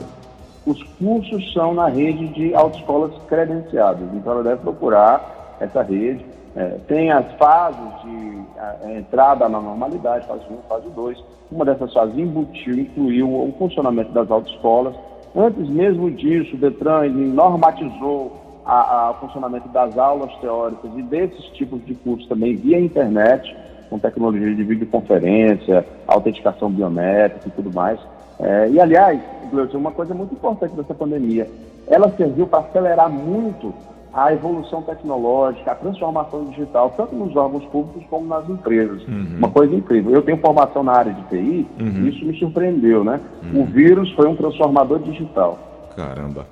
os 0.65 0.81
cursos 0.99 1.53
são 1.53 1.73
na 1.73 1.87
rede 1.87 2.27
de 2.29 2.53
autoescolas 2.53 3.11
credenciadas, 3.27 4.07
então 4.13 4.33
ela 4.33 4.43
deve 4.43 4.61
procurar 4.61 5.57
essa 5.59 5.81
rede. 5.81 6.25
É, 6.55 6.77
tem 6.87 7.11
as 7.11 7.31
fases 7.37 8.01
de 8.03 8.39
a, 8.57 8.75
a 8.85 8.97
entrada 8.97 9.47
na 9.47 9.59
normalidade, 9.59 10.27
fase 10.27 10.43
1, 10.49 10.57
fase 10.67 10.89
2. 10.89 11.23
Uma 11.51 11.65
dessas 11.65 11.93
fases 11.93 12.17
embutiu, 12.17 12.77
incluiu 12.77 13.27
o 13.27 13.53
funcionamento 13.57 14.11
das 14.11 14.29
autoescolas. 14.29 14.93
Antes 15.35 15.69
mesmo 15.69 16.11
disso, 16.11 16.55
o 16.55 16.59
Detran 16.59 17.07
normatizou 17.09 18.61
a, 18.65 19.07
a, 19.07 19.11
o 19.11 19.13
funcionamento 19.15 19.67
das 19.69 19.97
aulas 19.97 20.31
teóricas 20.37 20.91
e 20.95 21.01
desses 21.03 21.45
tipos 21.55 21.83
de 21.85 21.95
cursos 21.95 22.27
também 22.27 22.55
via 22.55 22.79
internet, 22.79 23.55
com 23.89 23.97
tecnologia 23.97 24.53
de 24.53 24.63
videoconferência, 24.63 25.85
autenticação 26.07 26.69
biométrica 26.69 27.47
e 27.47 27.51
tudo 27.51 27.73
mais. 27.73 27.99
É, 28.39 28.69
e, 28.69 28.79
aliás, 28.79 29.19
Gleuton, 29.51 29.77
uma 29.77 29.91
coisa 29.91 30.13
muito 30.13 30.33
importante 30.33 30.75
dessa 30.75 30.93
pandemia, 30.93 31.47
ela 31.87 32.09
serviu 32.15 32.47
para 32.47 32.59
acelerar 32.59 33.09
muito 33.09 33.73
a 34.13 34.33
evolução 34.33 34.81
tecnológica, 34.81 35.71
a 35.71 35.75
transformação 35.75 36.45
digital, 36.45 36.93
tanto 36.97 37.15
nos 37.15 37.35
órgãos 37.35 37.65
públicos 37.65 38.03
como 38.09 38.27
nas 38.27 38.47
empresas. 38.49 39.03
Uhum. 39.07 39.37
Uma 39.37 39.49
coisa 39.49 39.75
incrível. 39.75 40.13
Eu 40.13 40.21
tenho 40.21 40.37
formação 40.37 40.83
na 40.83 40.93
área 40.93 41.13
de 41.13 41.21
TI 41.23 41.67
uhum. 41.79 42.05
e 42.05 42.09
isso 42.09 42.25
me 42.25 42.37
surpreendeu, 42.39 43.03
né? 43.03 43.19
Uhum. 43.43 43.61
O 43.61 43.65
vírus 43.65 44.11
foi 44.13 44.27
um 44.27 44.35
transformador 44.35 44.99
digital. 44.99 45.59
Caramba. 45.95 46.47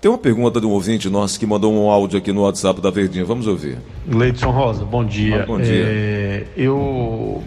Tem 0.00 0.10
uma 0.10 0.16
pergunta 0.16 0.58
de 0.58 0.66
um 0.66 0.70
ouvinte 0.70 1.10
nosso 1.10 1.38
que 1.38 1.44
mandou 1.44 1.74
um 1.74 1.90
áudio 1.90 2.18
aqui 2.18 2.32
no 2.32 2.44
WhatsApp 2.44 2.80
da 2.80 2.90
Verdinha. 2.90 3.22
Vamos 3.22 3.46
ouvir. 3.46 3.76
Leidson 4.08 4.50
Rosa, 4.50 4.82
bom 4.82 5.04
dia. 5.04 5.42
Ah, 5.42 5.46
bom 5.46 5.60
dia. 5.60 5.84
É, 5.86 6.46
eu, 6.56 7.44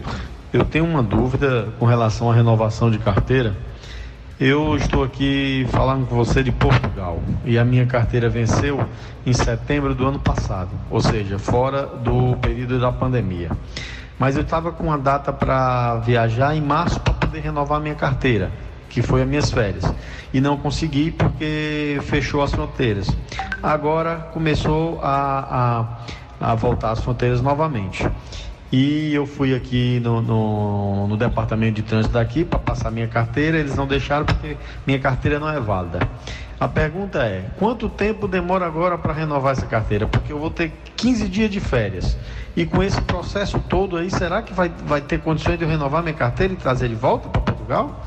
eu 0.52 0.64
tenho 0.64 0.84
uma 0.84 1.02
dúvida 1.02 1.72
com 1.80 1.84
relação 1.84 2.30
à 2.30 2.34
renovação 2.34 2.92
de 2.92 2.98
carteira. 3.00 3.56
Eu 4.38 4.76
estou 4.76 5.02
aqui 5.02 5.66
falando 5.70 6.06
com 6.06 6.14
você 6.14 6.44
de 6.44 6.52
Portugal 6.52 7.20
e 7.44 7.58
a 7.58 7.64
minha 7.64 7.86
carteira 7.86 8.28
venceu 8.28 8.84
em 9.26 9.32
setembro 9.32 9.92
do 9.92 10.06
ano 10.06 10.20
passado, 10.20 10.70
ou 10.92 11.00
seja, 11.00 11.40
fora 11.40 11.86
do 11.86 12.36
período 12.36 12.78
da 12.78 12.92
pandemia. 12.92 13.50
Mas 14.16 14.36
eu 14.36 14.42
estava 14.42 14.70
com 14.70 14.84
uma 14.84 14.98
data 14.98 15.32
para 15.32 15.96
viajar 15.96 16.54
em 16.54 16.60
março 16.60 17.00
para 17.00 17.14
poder 17.14 17.40
renovar 17.40 17.80
minha 17.80 17.96
carteira 17.96 18.52
que 18.94 19.02
foi 19.02 19.22
as 19.22 19.28
minhas 19.28 19.50
férias. 19.50 19.84
E 20.32 20.40
não 20.40 20.56
consegui 20.56 21.10
porque 21.10 21.98
fechou 22.04 22.42
as 22.42 22.52
fronteiras. 22.52 23.08
Agora 23.60 24.28
começou 24.32 25.00
a, 25.02 25.98
a, 26.40 26.52
a 26.52 26.54
voltar 26.54 26.92
as 26.92 27.00
fronteiras 27.00 27.42
novamente. 27.42 28.08
E 28.70 29.12
eu 29.12 29.26
fui 29.26 29.54
aqui 29.54 30.00
no, 30.00 30.22
no, 30.22 31.08
no 31.08 31.16
departamento 31.16 31.74
de 31.74 31.82
trânsito 31.82 32.14
daqui 32.14 32.44
para 32.44 32.58
passar 32.58 32.90
minha 32.90 33.06
carteira, 33.08 33.58
eles 33.58 33.76
não 33.76 33.86
deixaram 33.86 34.24
porque 34.24 34.56
minha 34.86 34.98
carteira 34.98 35.38
não 35.38 35.48
é 35.48 35.60
válida. 35.60 36.08
A 36.58 36.68
pergunta 36.68 37.18
é: 37.18 37.50
quanto 37.58 37.88
tempo 37.88 38.28
demora 38.28 38.64
agora 38.66 38.96
para 38.96 39.12
renovar 39.12 39.52
essa 39.52 39.66
carteira? 39.66 40.06
Porque 40.06 40.32
eu 40.32 40.38
vou 40.38 40.50
ter 40.50 40.72
15 40.96 41.28
dias 41.28 41.50
de 41.50 41.60
férias. 41.60 42.16
E 42.56 42.64
com 42.64 42.82
esse 42.82 43.00
processo 43.02 43.58
todo 43.68 43.96
aí, 43.96 44.10
será 44.10 44.40
que 44.40 44.52
vai, 44.52 44.70
vai 44.86 45.00
ter 45.00 45.20
condições 45.20 45.58
de 45.58 45.64
eu 45.64 45.68
renovar 45.68 46.02
minha 46.02 46.14
carteira 46.14 46.52
e 46.52 46.56
trazer 46.56 46.88
de 46.88 46.94
volta 46.94 47.28
para 47.28 47.40
Portugal? 47.42 48.04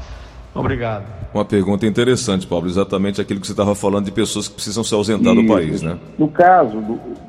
Obrigado. 0.59 1.05
Uma 1.33 1.45
pergunta 1.45 1.85
interessante, 1.85 2.47
Paulo, 2.47 2.67
exatamente 2.67 3.21
aquilo 3.21 3.39
que 3.39 3.47
você 3.47 3.53
estava 3.53 3.75
falando 3.75 4.05
de 4.05 4.11
pessoas 4.11 4.47
que 4.47 4.55
precisam 4.55 4.83
se 4.83 4.93
ausentar 4.93 5.33
Isso. 5.33 5.41
do 5.41 5.47
país, 5.47 5.81
né? 5.81 5.97
No 6.17 6.27
caso 6.29 6.79
do 6.81 7.27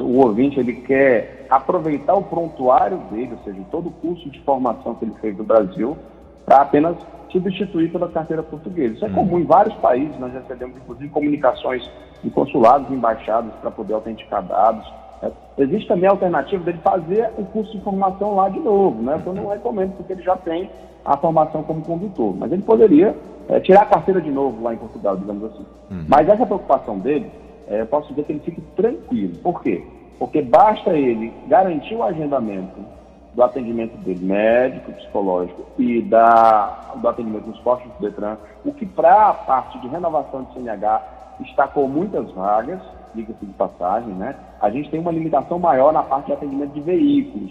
o 0.00 0.24
ouvinte, 0.24 0.58
ele 0.58 0.72
quer 0.72 1.46
aproveitar 1.50 2.14
o 2.14 2.22
prontuário 2.22 2.98
dele, 3.10 3.32
ou 3.32 3.44
seja, 3.44 3.60
todo 3.70 3.88
o 3.88 3.92
curso 3.92 4.30
de 4.30 4.40
formação 4.40 4.94
que 4.94 5.04
ele 5.04 5.14
fez 5.20 5.36
no 5.36 5.44
Brasil, 5.44 5.96
para 6.44 6.62
apenas 6.62 6.96
substituir 7.30 7.90
pela 7.90 8.08
carteira 8.08 8.42
portuguesa. 8.42 8.94
Isso 8.94 9.04
é 9.04 9.08
hum. 9.08 9.14
comum 9.14 9.38
em 9.40 9.44
vários 9.44 9.74
países, 9.76 10.18
nós 10.18 10.32
recebemos 10.32 10.76
inclusive 10.76 11.08
comunicações 11.10 11.88
em 12.24 12.30
consulados, 12.30 12.90
embaixadas 12.90 13.52
para 13.60 13.70
poder 13.70 13.94
autenticar 13.94 14.42
dados. 14.42 14.86
Né? 15.22 15.32
Existe 15.58 15.88
também 15.88 16.08
a 16.08 16.12
alternativa 16.12 16.62
dele 16.64 16.78
fazer 16.82 17.30
o 17.38 17.44
curso 17.44 17.72
de 17.72 17.82
formação 17.82 18.34
lá 18.34 18.48
de 18.48 18.60
novo, 18.60 19.02
né? 19.02 19.20
Eu 19.24 19.32
não 19.32 19.48
recomendo, 19.48 19.92
porque 19.96 20.12
ele 20.12 20.22
já 20.22 20.36
tem 20.36 20.70
a 21.04 21.16
formação 21.16 21.62
como 21.62 21.82
condutor. 21.82 22.34
Mas 22.36 22.52
ele 22.52 22.62
poderia 22.62 23.14
é, 23.48 23.60
tirar 23.60 23.82
a 23.82 23.86
carteira 23.86 24.20
de 24.20 24.30
novo 24.30 24.62
lá 24.62 24.74
em 24.74 24.78
Portugal, 24.78 25.16
digamos 25.16 25.44
assim. 25.44 25.64
Uhum. 25.90 26.04
Mas 26.08 26.28
essa 26.28 26.44
preocupação 26.44 26.98
dele, 26.98 27.30
é, 27.68 27.80
eu 27.80 27.86
posso 27.86 28.08
dizer 28.08 28.24
que 28.24 28.32
ele 28.32 28.40
fique 28.40 28.60
tranquilo. 28.76 29.36
Por 29.38 29.62
quê? 29.62 29.84
Porque 30.18 30.42
basta 30.42 30.90
ele 30.90 31.32
garantir 31.46 31.94
o 31.94 32.02
agendamento 32.02 32.96
do 33.34 33.42
atendimento 33.42 33.96
dele, 33.98 34.24
médico, 34.24 34.92
psicológico 34.92 35.66
e 35.78 36.00
da, 36.00 36.94
do 36.96 37.06
atendimento 37.06 37.46
nos 37.46 37.58
postos 37.60 37.92
do 37.92 38.00
Detran, 38.00 38.38
o 38.64 38.72
que 38.72 38.86
para 38.86 39.28
a 39.28 39.34
parte 39.34 39.78
de 39.78 39.88
renovação 39.88 40.44
de 40.44 40.54
CNH 40.54 41.02
está 41.40 41.68
com 41.68 41.86
muitas 41.86 42.30
vagas, 42.30 42.80
diga-se 43.16 43.44
de 43.44 43.52
passagem, 43.54 44.12
né? 44.14 44.36
A 44.60 44.70
gente 44.70 44.90
tem 44.90 45.00
uma 45.00 45.10
limitação 45.10 45.58
maior 45.58 45.92
na 45.92 46.02
parte 46.02 46.26
de 46.26 46.32
atendimento 46.32 46.72
de 46.72 46.80
veículos, 46.80 47.50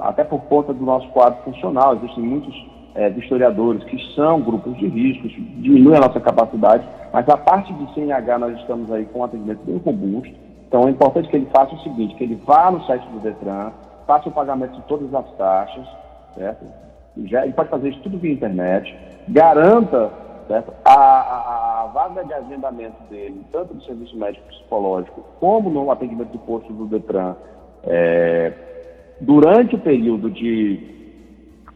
até 0.00 0.24
por 0.24 0.40
conta 0.42 0.72
do 0.72 0.84
nosso 0.84 1.08
quadro 1.08 1.42
funcional, 1.42 1.96
existem 1.96 2.24
muitos 2.24 2.54
é, 2.94 3.08
historiadores 3.10 3.82
que 3.84 3.98
são 4.14 4.40
grupos 4.40 4.76
de 4.78 4.86
risco, 4.86 5.28
diminui 5.28 5.96
a 5.96 6.00
nossa 6.00 6.20
capacidade, 6.20 6.86
mas 7.12 7.28
a 7.28 7.36
parte 7.36 7.72
de 7.72 7.94
CNH 7.94 8.38
nós 8.38 8.58
estamos 8.58 8.90
aí 8.90 9.04
com 9.06 9.20
um 9.20 9.24
atendimento 9.24 9.60
bem 9.64 9.76
robusto. 9.78 10.34
Então 10.68 10.88
é 10.88 10.90
importante 10.90 11.28
que 11.28 11.36
ele 11.36 11.48
faça 11.54 11.74
o 11.74 11.80
seguinte, 11.80 12.14
que 12.14 12.24
ele 12.24 12.40
vá 12.46 12.70
no 12.70 12.82
site 12.84 13.06
do 13.08 13.20
Detran, 13.20 13.72
faça 14.06 14.28
o 14.28 14.32
pagamento 14.32 14.74
de 14.74 14.82
todas 14.82 15.12
as 15.14 15.30
taxas, 15.36 15.86
certo? 16.34 16.64
Já, 17.24 17.44
ele 17.44 17.52
pode 17.52 17.68
fazer 17.68 17.90
isso 17.90 18.00
tudo 18.00 18.18
via 18.18 18.32
internet, 18.32 18.94
garanta 19.28 20.10
certo? 20.46 20.72
A, 20.84 20.94
a, 20.94 21.82
a 21.82 21.86
vaga 21.86 22.24
de 22.24 22.32
agendamento 22.32 23.02
dele, 23.10 23.44
tanto 23.52 23.74
no 23.74 23.82
serviço 23.82 24.16
médico 24.16 24.46
psicológico, 24.48 25.24
como 25.40 25.70
no 25.70 25.90
atendimento 25.90 26.30
do 26.30 26.38
posto 26.38 26.72
do 26.72 26.86
Detran, 26.86 27.34
é, 27.84 28.52
durante 29.20 29.74
o 29.74 29.78
período 29.78 30.30
de 30.30 30.92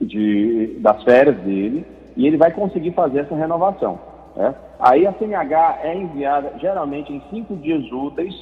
de, 0.01 0.79
das 0.81 1.03
férias 1.05 1.37
dele 1.39 1.85
e 2.17 2.27
ele 2.27 2.37
vai 2.37 2.51
conseguir 2.51 2.93
fazer 2.93 3.21
essa 3.21 3.35
renovação. 3.35 3.99
Aí 4.79 5.07
a 5.07 5.13
CNH 5.15 5.79
é 5.83 5.97
enviada 5.97 6.53
geralmente 6.59 7.13
em 7.13 7.23
cinco 7.31 7.57
dias 7.57 7.91
úteis 7.91 8.35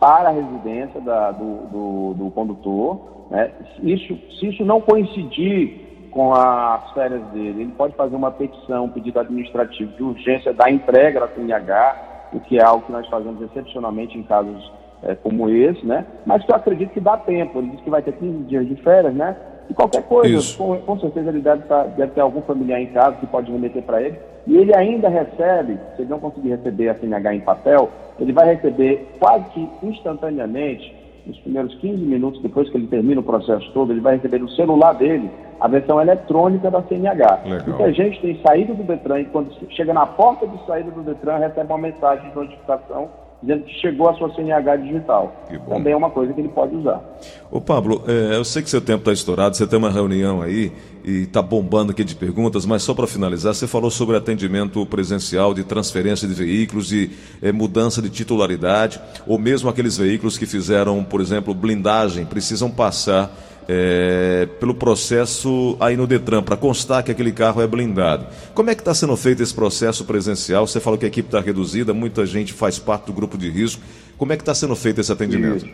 para 0.00 0.30
a 0.30 0.32
residência 0.32 1.00
da, 1.00 1.30
do, 1.30 1.66
do, 1.66 2.14
do, 2.14 2.30
condutor. 2.30 3.26
Né? 3.30 3.50
Isso, 3.82 4.18
se 4.38 4.48
isso 4.48 4.64
não 4.64 4.80
coincidir 4.80 5.91
com 6.12 6.32
as 6.34 6.92
férias 6.92 7.22
dele, 7.32 7.62
ele 7.62 7.72
pode 7.72 7.94
fazer 7.96 8.14
uma 8.14 8.30
petição, 8.30 8.84
um 8.84 8.90
pedido 8.90 9.18
administrativo 9.18 9.92
de 9.92 10.02
urgência 10.02 10.52
da 10.52 10.70
entrega 10.70 11.20
da 11.20 11.28
CNH, 11.28 12.30
o 12.34 12.40
que 12.40 12.58
é 12.58 12.62
algo 12.62 12.84
que 12.84 12.92
nós 12.92 13.06
fazemos 13.08 13.40
excepcionalmente 13.42 14.16
em 14.16 14.22
casos 14.22 14.70
é, 15.02 15.14
como 15.14 15.48
esse, 15.48 15.84
né? 15.84 16.06
Mas 16.24 16.44
que 16.44 16.52
eu 16.52 16.56
acredito 16.56 16.92
que 16.92 17.00
dá 17.00 17.16
tempo. 17.16 17.58
Ele 17.58 17.70
disse 17.70 17.82
que 17.82 17.90
vai 17.90 18.02
ter 18.02 18.12
15 18.12 18.44
dias 18.44 18.66
de 18.66 18.76
férias, 18.76 19.14
né? 19.14 19.36
E 19.68 19.74
qualquer 19.74 20.02
coisa, 20.02 20.56
com, 20.56 20.76
com, 20.78 21.00
certeza 21.00 21.30
ele 21.30 21.40
deve, 21.40 21.62
tá, 21.62 21.84
deve 21.84 22.12
ter 22.12 22.20
algum 22.20 22.42
familiar 22.42 22.80
em 22.80 22.86
casa 22.86 23.16
que 23.16 23.26
pode 23.26 23.50
remeter 23.50 23.82
para 23.82 24.02
ele. 24.02 24.18
E 24.46 24.56
ele 24.56 24.74
ainda 24.74 25.08
recebe, 25.08 25.78
se 25.96 26.02
ele 26.02 26.10
não 26.10 26.18
conseguir 26.18 26.50
receber 26.50 26.88
a 26.88 26.94
CNH 26.94 27.34
em 27.34 27.40
papel, 27.40 27.88
ele 28.18 28.32
vai 28.32 28.54
receber 28.54 29.16
quase 29.18 29.44
que 29.50 29.68
instantaneamente, 29.82 30.94
nos 31.26 31.38
primeiros 31.40 31.74
15 31.76 32.02
minutos 32.02 32.42
depois 32.42 32.68
que 32.70 32.76
ele 32.76 32.86
termina 32.86 33.20
o 33.20 33.24
processo 33.24 33.70
todo, 33.72 33.92
ele 33.92 34.00
vai 34.00 34.16
receber 34.16 34.38
no 34.38 34.48
celular 34.50 34.94
dele 34.94 35.30
a 35.60 35.68
versão 35.68 36.00
eletrônica 36.00 36.70
da 36.70 36.82
CNH. 36.82 37.42
Legal. 37.44 37.68
Muita 37.68 37.92
gente 37.92 38.20
tem 38.20 38.40
saído 38.44 38.74
do 38.74 38.82
Detran 38.82 39.20
e 39.20 39.24
quando 39.26 39.50
chega 39.70 39.94
na 39.94 40.06
porta 40.06 40.46
de 40.46 40.66
saída 40.66 40.90
do 40.90 41.02
Detran 41.02 41.38
recebe 41.38 41.72
uma 41.72 41.78
mensagem 41.78 42.28
de 42.28 42.34
notificação 42.34 43.08
dizendo 43.42 43.64
que 43.64 43.74
chegou 43.80 44.08
a 44.08 44.14
sua 44.14 44.32
CNH 44.34 44.76
digital. 44.76 45.34
Também 45.68 45.92
é 45.92 45.96
uma 45.96 46.10
coisa 46.10 46.32
que 46.32 46.40
ele 46.40 46.48
pode 46.48 46.76
usar. 46.76 47.02
Ô 47.50 47.60
Pablo, 47.60 48.04
é, 48.06 48.36
eu 48.36 48.44
sei 48.44 48.62
que 48.62 48.70
seu 48.70 48.80
tempo 48.80 49.00
está 49.00 49.12
estourado, 49.12 49.56
você 49.56 49.66
tem 49.66 49.78
uma 49.78 49.90
reunião 49.90 50.40
aí 50.40 50.72
e 51.04 51.22
está 51.22 51.42
bombando 51.42 51.90
aqui 51.90 52.04
de 52.04 52.14
perguntas, 52.14 52.64
mas 52.64 52.82
só 52.84 52.94
para 52.94 53.06
finalizar, 53.06 53.52
você 53.54 53.66
falou 53.66 53.90
sobre 53.90 54.16
atendimento 54.16 54.86
presencial 54.86 55.52
de 55.52 55.64
transferência 55.64 56.28
de 56.28 56.34
veículos 56.34 56.92
e 56.92 57.10
é, 57.42 57.50
mudança 57.50 58.00
de 58.00 58.08
titularidade, 58.08 59.00
ou 59.26 59.38
mesmo 59.38 59.68
aqueles 59.68 59.96
veículos 59.96 60.38
que 60.38 60.46
fizeram, 60.46 61.02
por 61.02 61.20
exemplo, 61.20 61.52
blindagem, 61.52 62.24
precisam 62.24 62.70
passar 62.70 63.36
é, 63.68 64.48
pelo 64.58 64.74
processo 64.74 65.76
aí 65.80 65.96
no 65.96 66.06
Detran, 66.06 66.42
para 66.42 66.56
constar 66.56 67.02
que 67.02 67.10
aquele 67.10 67.32
carro 67.32 67.62
é 67.62 67.66
blindado. 67.66 68.26
Como 68.54 68.70
é 68.70 68.74
que 68.74 68.80
está 68.80 68.94
sendo 68.94 69.16
feito 69.16 69.42
esse 69.42 69.54
processo 69.54 70.04
presencial? 70.04 70.66
Você 70.66 70.80
falou 70.80 70.98
que 70.98 71.04
a 71.04 71.08
equipe 71.08 71.28
está 71.28 71.40
reduzida, 71.40 71.94
muita 71.94 72.26
gente 72.26 72.52
faz 72.52 72.78
parte 72.78 73.06
do 73.06 73.12
grupo 73.12 73.38
de 73.38 73.50
risco. 73.50 73.82
Como 74.16 74.32
é 74.32 74.36
que 74.36 74.42
está 74.42 74.54
sendo 74.54 74.76
feito 74.76 75.00
esse 75.00 75.12
atendimento? 75.12 75.68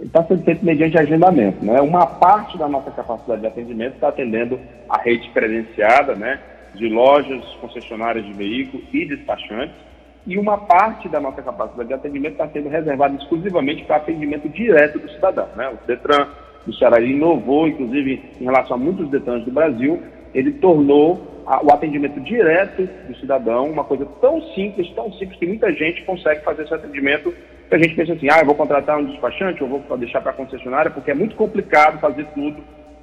Está 0.00 0.22
sendo 0.24 0.44
feito 0.44 0.64
mediante 0.64 0.96
agendamento. 0.96 1.64
Né? 1.64 1.80
Uma 1.80 2.06
parte 2.06 2.56
da 2.56 2.68
nossa 2.68 2.90
capacidade 2.90 3.40
de 3.40 3.46
atendimento 3.46 3.94
está 3.94 4.08
atendendo 4.08 4.58
a 4.88 5.00
rede 5.00 5.28
credenciada 5.30 6.14
né, 6.14 6.40
de 6.74 6.88
lojas, 6.88 7.44
concessionárias 7.60 8.24
de 8.24 8.32
veículos 8.32 8.86
e 8.92 9.04
despachantes. 9.04 9.74
E 10.26 10.36
uma 10.36 10.58
parte 10.58 11.08
da 11.08 11.18
nossa 11.18 11.40
capacidade 11.42 11.88
de 11.88 11.94
atendimento 11.94 12.32
está 12.32 12.48
sendo 12.48 12.68
reservada 12.68 13.16
exclusivamente 13.16 13.84
para 13.84 13.96
atendimento 13.96 14.48
direto 14.48 14.98
do 14.98 15.10
cidadão. 15.10 15.48
Né? 15.56 15.68
O 15.70 15.86
Detran 15.86 16.28
do 16.68 16.76
Ceará 16.76 17.00
inovou, 17.00 17.66
inclusive 17.66 18.22
em 18.40 18.44
relação 18.44 18.76
a 18.76 18.78
muitos 18.78 19.08
detalhes 19.10 19.44
do 19.44 19.50
Brasil, 19.50 20.00
ele 20.34 20.52
tornou 20.52 21.42
a, 21.46 21.64
o 21.64 21.72
atendimento 21.72 22.20
direto 22.20 22.88
do 23.08 23.16
cidadão 23.16 23.70
uma 23.70 23.84
coisa 23.84 24.06
tão 24.20 24.40
simples, 24.54 24.90
tão 24.94 25.10
simples 25.14 25.38
que 25.38 25.46
muita 25.46 25.72
gente 25.72 26.04
consegue 26.04 26.44
fazer 26.44 26.64
esse 26.64 26.74
atendimento 26.74 27.32
a 27.70 27.76
gente 27.76 27.94
pensa 27.94 28.14
assim, 28.14 28.28
ah, 28.30 28.40
eu 28.40 28.46
vou 28.46 28.54
contratar 28.54 28.98
um 28.98 29.04
despachante, 29.04 29.60
eu 29.60 29.68
vou 29.68 29.82
deixar 29.98 30.22
para 30.22 30.30
a 30.30 30.34
concessionária, 30.34 30.90
porque 30.90 31.10
é 31.10 31.14
muito 31.14 31.36
complicado 31.36 32.00
fazer 32.00 32.24
tudo 32.34 32.56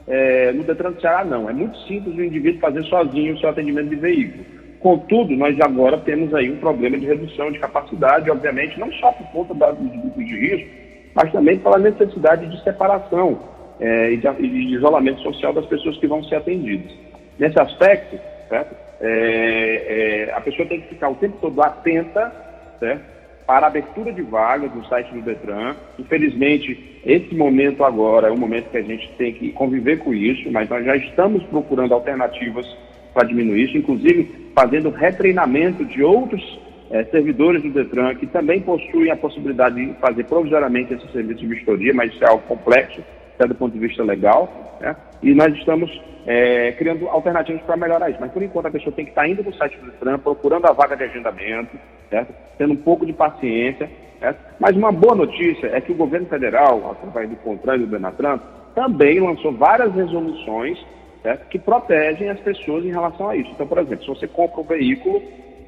é, 0.08 0.52
no 0.52 0.64
Detran 0.64 0.92
do 0.92 1.02
Ceará, 1.02 1.24
não. 1.24 1.48
É 1.50 1.54
muito 1.54 1.78
simples 1.82 2.16
o 2.16 2.24
indivíduo 2.24 2.60
fazer 2.60 2.84
sozinho 2.86 3.36
o 3.36 3.40
seu 3.40 3.50
atendimento 3.50 3.90
de 3.90 3.96
veículo. 3.96 4.44
Contudo, 4.80 5.36
nós 5.36 5.60
agora 5.62 5.98
temos 6.00 6.34
aí 6.34 6.52
um 6.52 6.58
problema 6.58 6.98
de 6.98 7.06
redução 7.06 7.52
de 7.52 7.60
capacidade, 7.60 8.30
obviamente, 8.30 8.80
não 8.80 8.92
só 8.94 9.12
por 9.12 9.28
conta 9.28 9.54
dos 9.54 9.92
grupos 9.92 10.26
de 10.26 10.36
risco, 10.36 10.70
mas 11.14 11.32
também 11.32 11.60
pela 11.60 11.78
necessidade 11.78 12.48
de 12.48 12.64
separação 12.64 13.40
é, 13.80 14.12
e, 14.12 14.18
de, 14.18 14.76
isolamento 14.76 15.22
social 15.22 15.54
das 15.54 15.66
pessoas 15.66 15.98
que 15.98 16.08
vão 16.08 16.24
ser 16.24 16.36
atendidas. 16.36 16.92
Nesse 17.38 17.60
aspecto, 17.60 18.18
certo? 18.50 18.76
É, 19.02 20.28
é, 20.30 20.34
a 20.34 20.42
pessoa 20.42 20.68
tem 20.68 20.82
que 20.82 20.90
ficar 20.90 21.10
o 21.10 21.16
tempo 21.16 21.38
todo 21.42 21.62
atenta 21.62 22.32
certo? 22.80 23.04
para 23.46 23.68
a 23.68 23.70
abertura 23.70 24.12
de 24.12 24.22
vagas 24.22 24.74
no 24.74 24.86
site 24.86 25.14
do 25.14 25.22
Detran. 25.22 25.76
Infelizmente, 26.00 27.02
esse 27.06 27.36
momento 27.36 27.84
agora 27.84 28.30
é 28.30 28.32
um 28.32 28.38
momento 28.38 28.70
que 28.72 28.78
a 28.78 28.82
gente 28.82 29.12
tem 29.18 29.34
que 29.34 29.52
conviver 29.52 30.00
com 30.00 30.14
isso, 30.14 30.52
mas 30.52 30.70
nós 30.70 30.84
já 30.86 30.96
estamos 30.96 31.44
procurando 31.44 31.94
alternativas 31.94 32.66
para 33.14 33.28
diminuir 33.28 33.66
isso, 33.66 33.78
inclusive 33.78 34.52
fazendo 34.56 34.90
retreinamento 34.90 35.86
de 35.86 36.04
outros 36.04 36.42
é, 36.90 37.04
servidores 37.06 37.62
do 37.62 37.70
Detran 37.70 38.16
que 38.16 38.28
também 38.28 38.62
possuem 38.62 39.12
a 39.12 39.16
possibilidade 39.16 39.76
de 39.76 39.94
fazer 40.00 40.24
provisoriamente 40.26 40.94
esse 40.94 41.08
serviço 41.12 41.42
de 41.42 41.48
vistoria, 41.48 41.94
mas 41.94 42.14
isso 42.14 42.24
é 42.24 42.28
algo 42.28 42.44
complexo, 42.48 43.02
até 43.36 43.48
do 43.48 43.56
ponto 43.56 43.74
de 43.74 43.80
vista 43.80 44.04
legal, 44.04 44.78
né? 44.80 44.96
e 45.22 45.34
nós 45.34 45.54
estamos 45.56 45.92
é, 46.26 46.72
criando 46.74 47.08
alternativas 47.08 47.62
para 47.62 47.78
melhorar 47.78 48.10
isso. 48.10 48.20
Mas, 48.20 48.32
por 48.32 48.42
enquanto, 48.42 48.68
a 48.68 48.72
pessoa 48.72 48.96
tem 48.96 49.06
que 49.06 49.12
estar 49.12 49.28
indo 49.28 49.44
no 49.44 49.54
site 49.54 49.78
do 49.78 49.92
Detran, 49.92 50.18
procurando 50.18 50.66
a 50.66 50.72
vaga 50.72 50.96
de 50.96 51.04
agendamento, 51.04 51.78
certo? 52.10 52.34
tendo 52.58 52.74
um 52.74 52.78
pouco 52.78 53.06
de 53.06 53.14
paciência. 53.14 53.90
Certo? 54.20 54.40
Mas 54.60 54.76
uma 54.76 54.92
boa 54.92 55.16
notícia 55.16 55.68
é 55.68 55.82
que 55.82 55.92
o 55.92 55.96
governo 55.96 56.28
federal, 56.28 56.92
através 56.92 57.30
do 57.30 57.36
CONTRAN 57.38 57.76
e 57.76 57.80
do 57.80 57.88
Benatran, 57.88 58.40
também 58.74 59.20
lançou 59.20 59.52
várias 59.52 59.94
resoluções 59.94 60.84
certo? 61.22 61.48
que 61.48 61.60
protegem 61.60 62.30
as 62.30 62.40
pessoas 62.40 62.86
em 62.86 62.92
relação 62.92 63.30
a 63.30 63.36
isso. 63.36 63.52
Então, 63.52 63.68
por 63.68 63.78
exemplo, 63.78 64.04
se 64.04 64.10
você 64.10 64.28
compra 64.28 64.62
um 64.62 64.64
veículo 64.64 65.22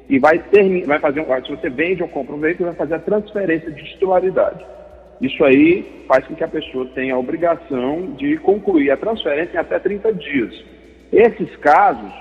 e 0.08 0.18
vai, 0.18 0.38
ter, 0.38 0.84
vai 0.86 0.98
fazer, 0.98 1.24
se 1.44 1.50
você 1.50 1.68
vende 1.68 2.02
ou 2.02 2.08
compra 2.08 2.34
um 2.34 2.40
veículo, 2.40 2.70
vai 2.70 2.76
fazer 2.76 2.94
a 2.94 2.98
transferência 2.98 3.70
de 3.70 3.84
titularidade. 3.84 4.64
Isso 5.20 5.42
aí 5.44 6.04
faz 6.06 6.26
com 6.26 6.34
que 6.34 6.44
a 6.44 6.48
pessoa 6.48 6.86
tenha 6.94 7.14
a 7.14 7.18
obrigação 7.18 8.12
de 8.16 8.36
concluir 8.38 8.90
a 8.90 8.96
transferência 8.96 9.56
em 9.56 9.60
até 9.60 9.78
30 9.78 10.12
dias. 10.14 10.64
Esses 11.12 11.54
casos, 11.56 12.12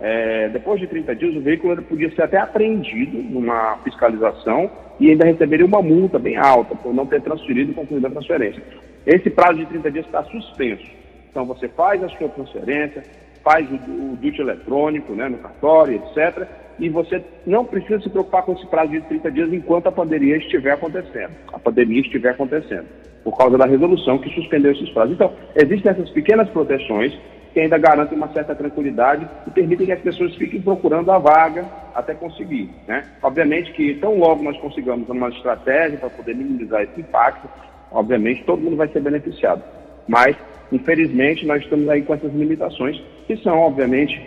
é, 0.00 0.48
depois 0.50 0.80
de 0.80 0.86
30 0.86 1.16
dias, 1.16 1.34
o 1.34 1.40
veículo 1.40 1.80
podia 1.82 2.14
ser 2.14 2.22
até 2.22 2.38
apreendido 2.38 3.18
numa 3.18 3.78
fiscalização 3.78 4.70
e 5.00 5.10
ainda 5.10 5.26
receberia 5.26 5.66
uma 5.66 5.82
multa 5.82 6.18
bem 6.18 6.36
alta 6.36 6.76
por 6.76 6.94
não 6.94 7.06
ter 7.06 7.20
transferido 7.22 7.72
e 7.72 7.74
concluído 7.74 8.06
a 8.06 8.10
transferência. 8.10 8.62
Esse 9.04 9.28
prazo 9.30 9.58
de 9.58 9.66
30 9.66 9.90
dias 9.90 10.06
está 10.06 10.22
suspenso. 10.24 10.86
Então 11.30 11.44
você 11.44 11.68
faz 11.68 12.02
a 12.04 12.08
sua 12.10 12.28
transferência, 12.28 13.02
faz 13.42 13.68
o, 13.68 13.74
o 13.74 14.16
DUT 14.16 14.40
eletrônico 14.40 15.12
né, 15.12 15.28
no 15.28 15.38
cartório, 15.38 15.96
etc. 15.96 16.46
E 16.78 16.88
você 16.88 17.22
não 17.46 17.64
precisa 17.64 18.00
se 18.00 18.08
preocupar 18.08 18.42
com 18.42 18.52
esse 18.52 18.66
prazo 18.66 18.92
de 18.92 19.00
30 19.02 19.30
dias 19.30 19.52
enquanto 19.52 19.86
a 19.86 19.92
pandemia 19.92 20.36
estiver 20.36 20.72
acontecendo. 20.72 21.32
A 21.52 21.58
pandemia 21.58 22.00
estiver 22.00 22.30
acontecendo, 22.30 22.86
por 23.22 23.36
causa 23.36 23.56
da 23.56 23.66
resolução 23.66 24.18
que 24.18 24.34
suspendeu 24.34 24.72
esses 24.72 24.90
prazos. 24.90 25.14
Então, 25.14 25.32
existem 25.54 25.92
essas 25.92 26.10
pequenas 26.10 26.48
proteções 26.50 27.16
que 27.54 27.60
ainda 27.60 27.78
garantem 27.78 28.18
uma 28.18 28.32
certa 28.32 28.52
tranquilidade 28.52 29.28
e 29.46 29.50
permitem 29.50 29.86
que 29.86 29.92
as 29.92 30.00
pessoas 30.00 30.34
fiquem 30.34 30.60
procurando 30.60 31.10
a 31.12 31.18
vaga 31.18 31.64
até 31.94 32.12
conseguir. 32.12 32.68
Né? 32.88 33.04
Obviamente 33.22 33.72
que 33.72 33.94
tão 33.94 34.18
logo 34.18 34.42
nós 34.42 34.58
consigamos 34.58 35.08
uma 35.08 35.28
estratégia 35.28 35.96
para 35.98 36.10
poder 36.10 36.34
minimizar 36.34 36.82
esse 36.82 37.00
impacto, 37.00 37.48
obviamente 37.92 38.42
todo 38.42 38.60
mundo 38.60 38.76
vai 38.76 38.88
ser 38.88 39.00
beneficiado. 39.00 39.62
Mas, 40.08 40.36
infelizmente, 40.72 41.46
nós 41.46 41.62
estamos 41.62 41.88
aí 41.88 42.02
com 42.02 42.14
essas 42.14 42.32
limitações, 42.34 43.00
que 43.26 43.36
são, 43.36 43.58
obviamente, 43.60 44.20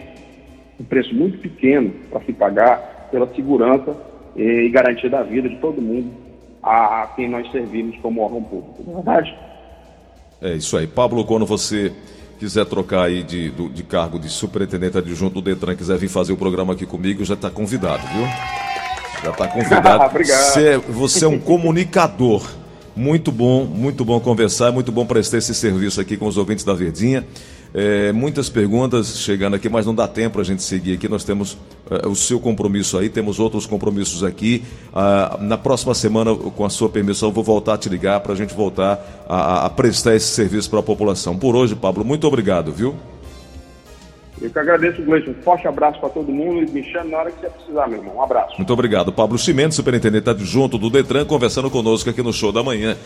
um 0.80 0.84
preço 0.84 1.14
muito 1.14 1.38
pequeno 1.40 1.92
para 2.10 2.22
se 2.22 2.34
pagar 2.34 3.08
pela 3.12 3.28
segurança 3.34 3.96
e 4.36 4.70
garantia 4.70 5.10
da 5.10 5.24
vida 5.24 5.50
de 5.50 5.58
todo 5.58 5.82
mundo 5.82 6.12
a, 6.62 7.04
a 7.04 7.08
quem 7.08 7.30
nós 7.30 7.50
servimos 7.52 7.98
como 8.02 8.22
órgão 8.22 8.44
público. 8.44 8.84
Não 8.86 8.94
é 8.94 8.96
verdade? 8.96 9.36
É 10.42 10.54
isso 10.54 10.78
aí. 10.78 10.86
Pablo, 10.86 11.26
quando 11.26 11.46
você 11.46 11.92
quiser 12.40 12.66
trocar 12.66 13.04
aí 13.04 13.24
de, 13.24 13.50
de 13.50 13.84
cargo 13.84 14.20
de 14.20 14.30
superintendente 14.30 14.98
adjunto 14.98 15.36
do 15.36 15.42
Detran, 15.42 15.76
quiser 15.76 15.98
vir 15.98 16.08
fazer 16.08 16.34
o 16.34 16.38
programa 16.38 16.74
aqui 16.74 16.86
comigo, 16.86 17.26
já 17.26 17.34
está 17.34 17.50
convidado, 17.50 18.04
viu? 18.08 18.28
Já 19.24 19.32
está 19.32 19.48
convidado. 19.48 20.04
Obrigado. 20.06 20.54
Você, 20.54 20.68
é, 20.68 20.78
você 20.78 21.26
é 21.26 21.28
um 21.28 21.40
comunicador. 21.40 22.48
Muito 22.96 23.32
bom, 23.32 23.64
muito 23.64 24.04
bom 24.04 24.20
conversar, 24.20 24.72
muito 24.72 24.92
bom 24.92 25.06
prestar 25.06 25.38
esse 25.38 25.54
serviço 25.54 26.02
aqui 26.02 26.18
com 26.18 26.28
os 26.28 26.38
ouvintes 26.38 26.66
da 26.66 26.74
Verdinha. 26.74 27.26
É, 27.74 28.12
muitas 28.12 28.50
perguntas 28.50 29.20
chegando 29.20 29.56
aqui, 29.56 29.70
mas 29.70 29.86
não 29.86 29.94
dá 29.94 30.08
tempo 30.08 30.40
a 30.40 30.44
gente 30.44 30.64
seguir 30.64 30.94
aqui. 30.94 31.08
Nós 31.08 31.24
temos 31.24 31.58
é, 31.90 32.08
o 32.08 32.16
seu 32.16 32.40
compromisso 32.40 32.98
aí, 32.98 33.10
temos 33.10 33.40
outros 33.40 33.66
compromissos 33.66 34.24
aqui. 34.24 34.64
Ah, 34.94 35.38
na 35.40 35.58
próxima 35.58 35.94
semana, 35.94 36.36
com 36.36 36.66
a 36.66 36.70
sua 36.70 36.90
permissão, 36.90 37.32
vou 37.32 37.44
voltar 37.44 37.76
a 37.76 37.78
te 37.78 37.90
ligar 37.90 38.20
para 38.22 38.34
a 38.34 38.36
gente 38.36 38.54
voltar 38.54 39.26
a, 39.28 39.66
a 39.66 39.70
prestar 39.70 40.16
esse 40.16 40.28
serviço 40.28 40.70
para 40.70 40.80
a 40.80 40.84
população. 40.84 41.38
Por 41.38 41.56
hoje, 41.56 41.76
Pablo, 41.76 42.04
muito 42.04 42.28
obrigado, 42.28 42.72
viu? 42.72 42.96
Eu 44.40 44.52
que 44.52 44.60
agradeço, 44.60 45.02
Gleison. 45.02 45.32
Um 45.32 45.42
forte 45.42 45.68
abraço 45.68 46.00
para 46.00 46.10
todo 46.10 46.32
mundo 46.32 46.62
e 46.62 46.70
me 46.70 46.84
chame 46.84 47.10
na 47.10 47.18
hora 47.18 47.32
que 47.32 47.42
você 47.42 47.50
precisar, 47.50 47.88
meu 47.88 47.98
irmão. 47.98 48.18
Um 48.18 48.22
abraço. 48.22 48.56
Muito 48.58 48.72
obrigado. 48.72 49.12
Pablo 49.12 49.38
Cimento, 49.38 49.74
superintendente 49.74 50.30
adjunto 50.30 50.78
do 50.78 50.90
Detran, 50.92 51.26
conversando 51.26 51.72
conosco 51.72 52.10
aqui 52.10 52.22
no 52.22 52.32
Show 52.32 52.52
da 52.52 52.62
Manhã. 52.62 52.96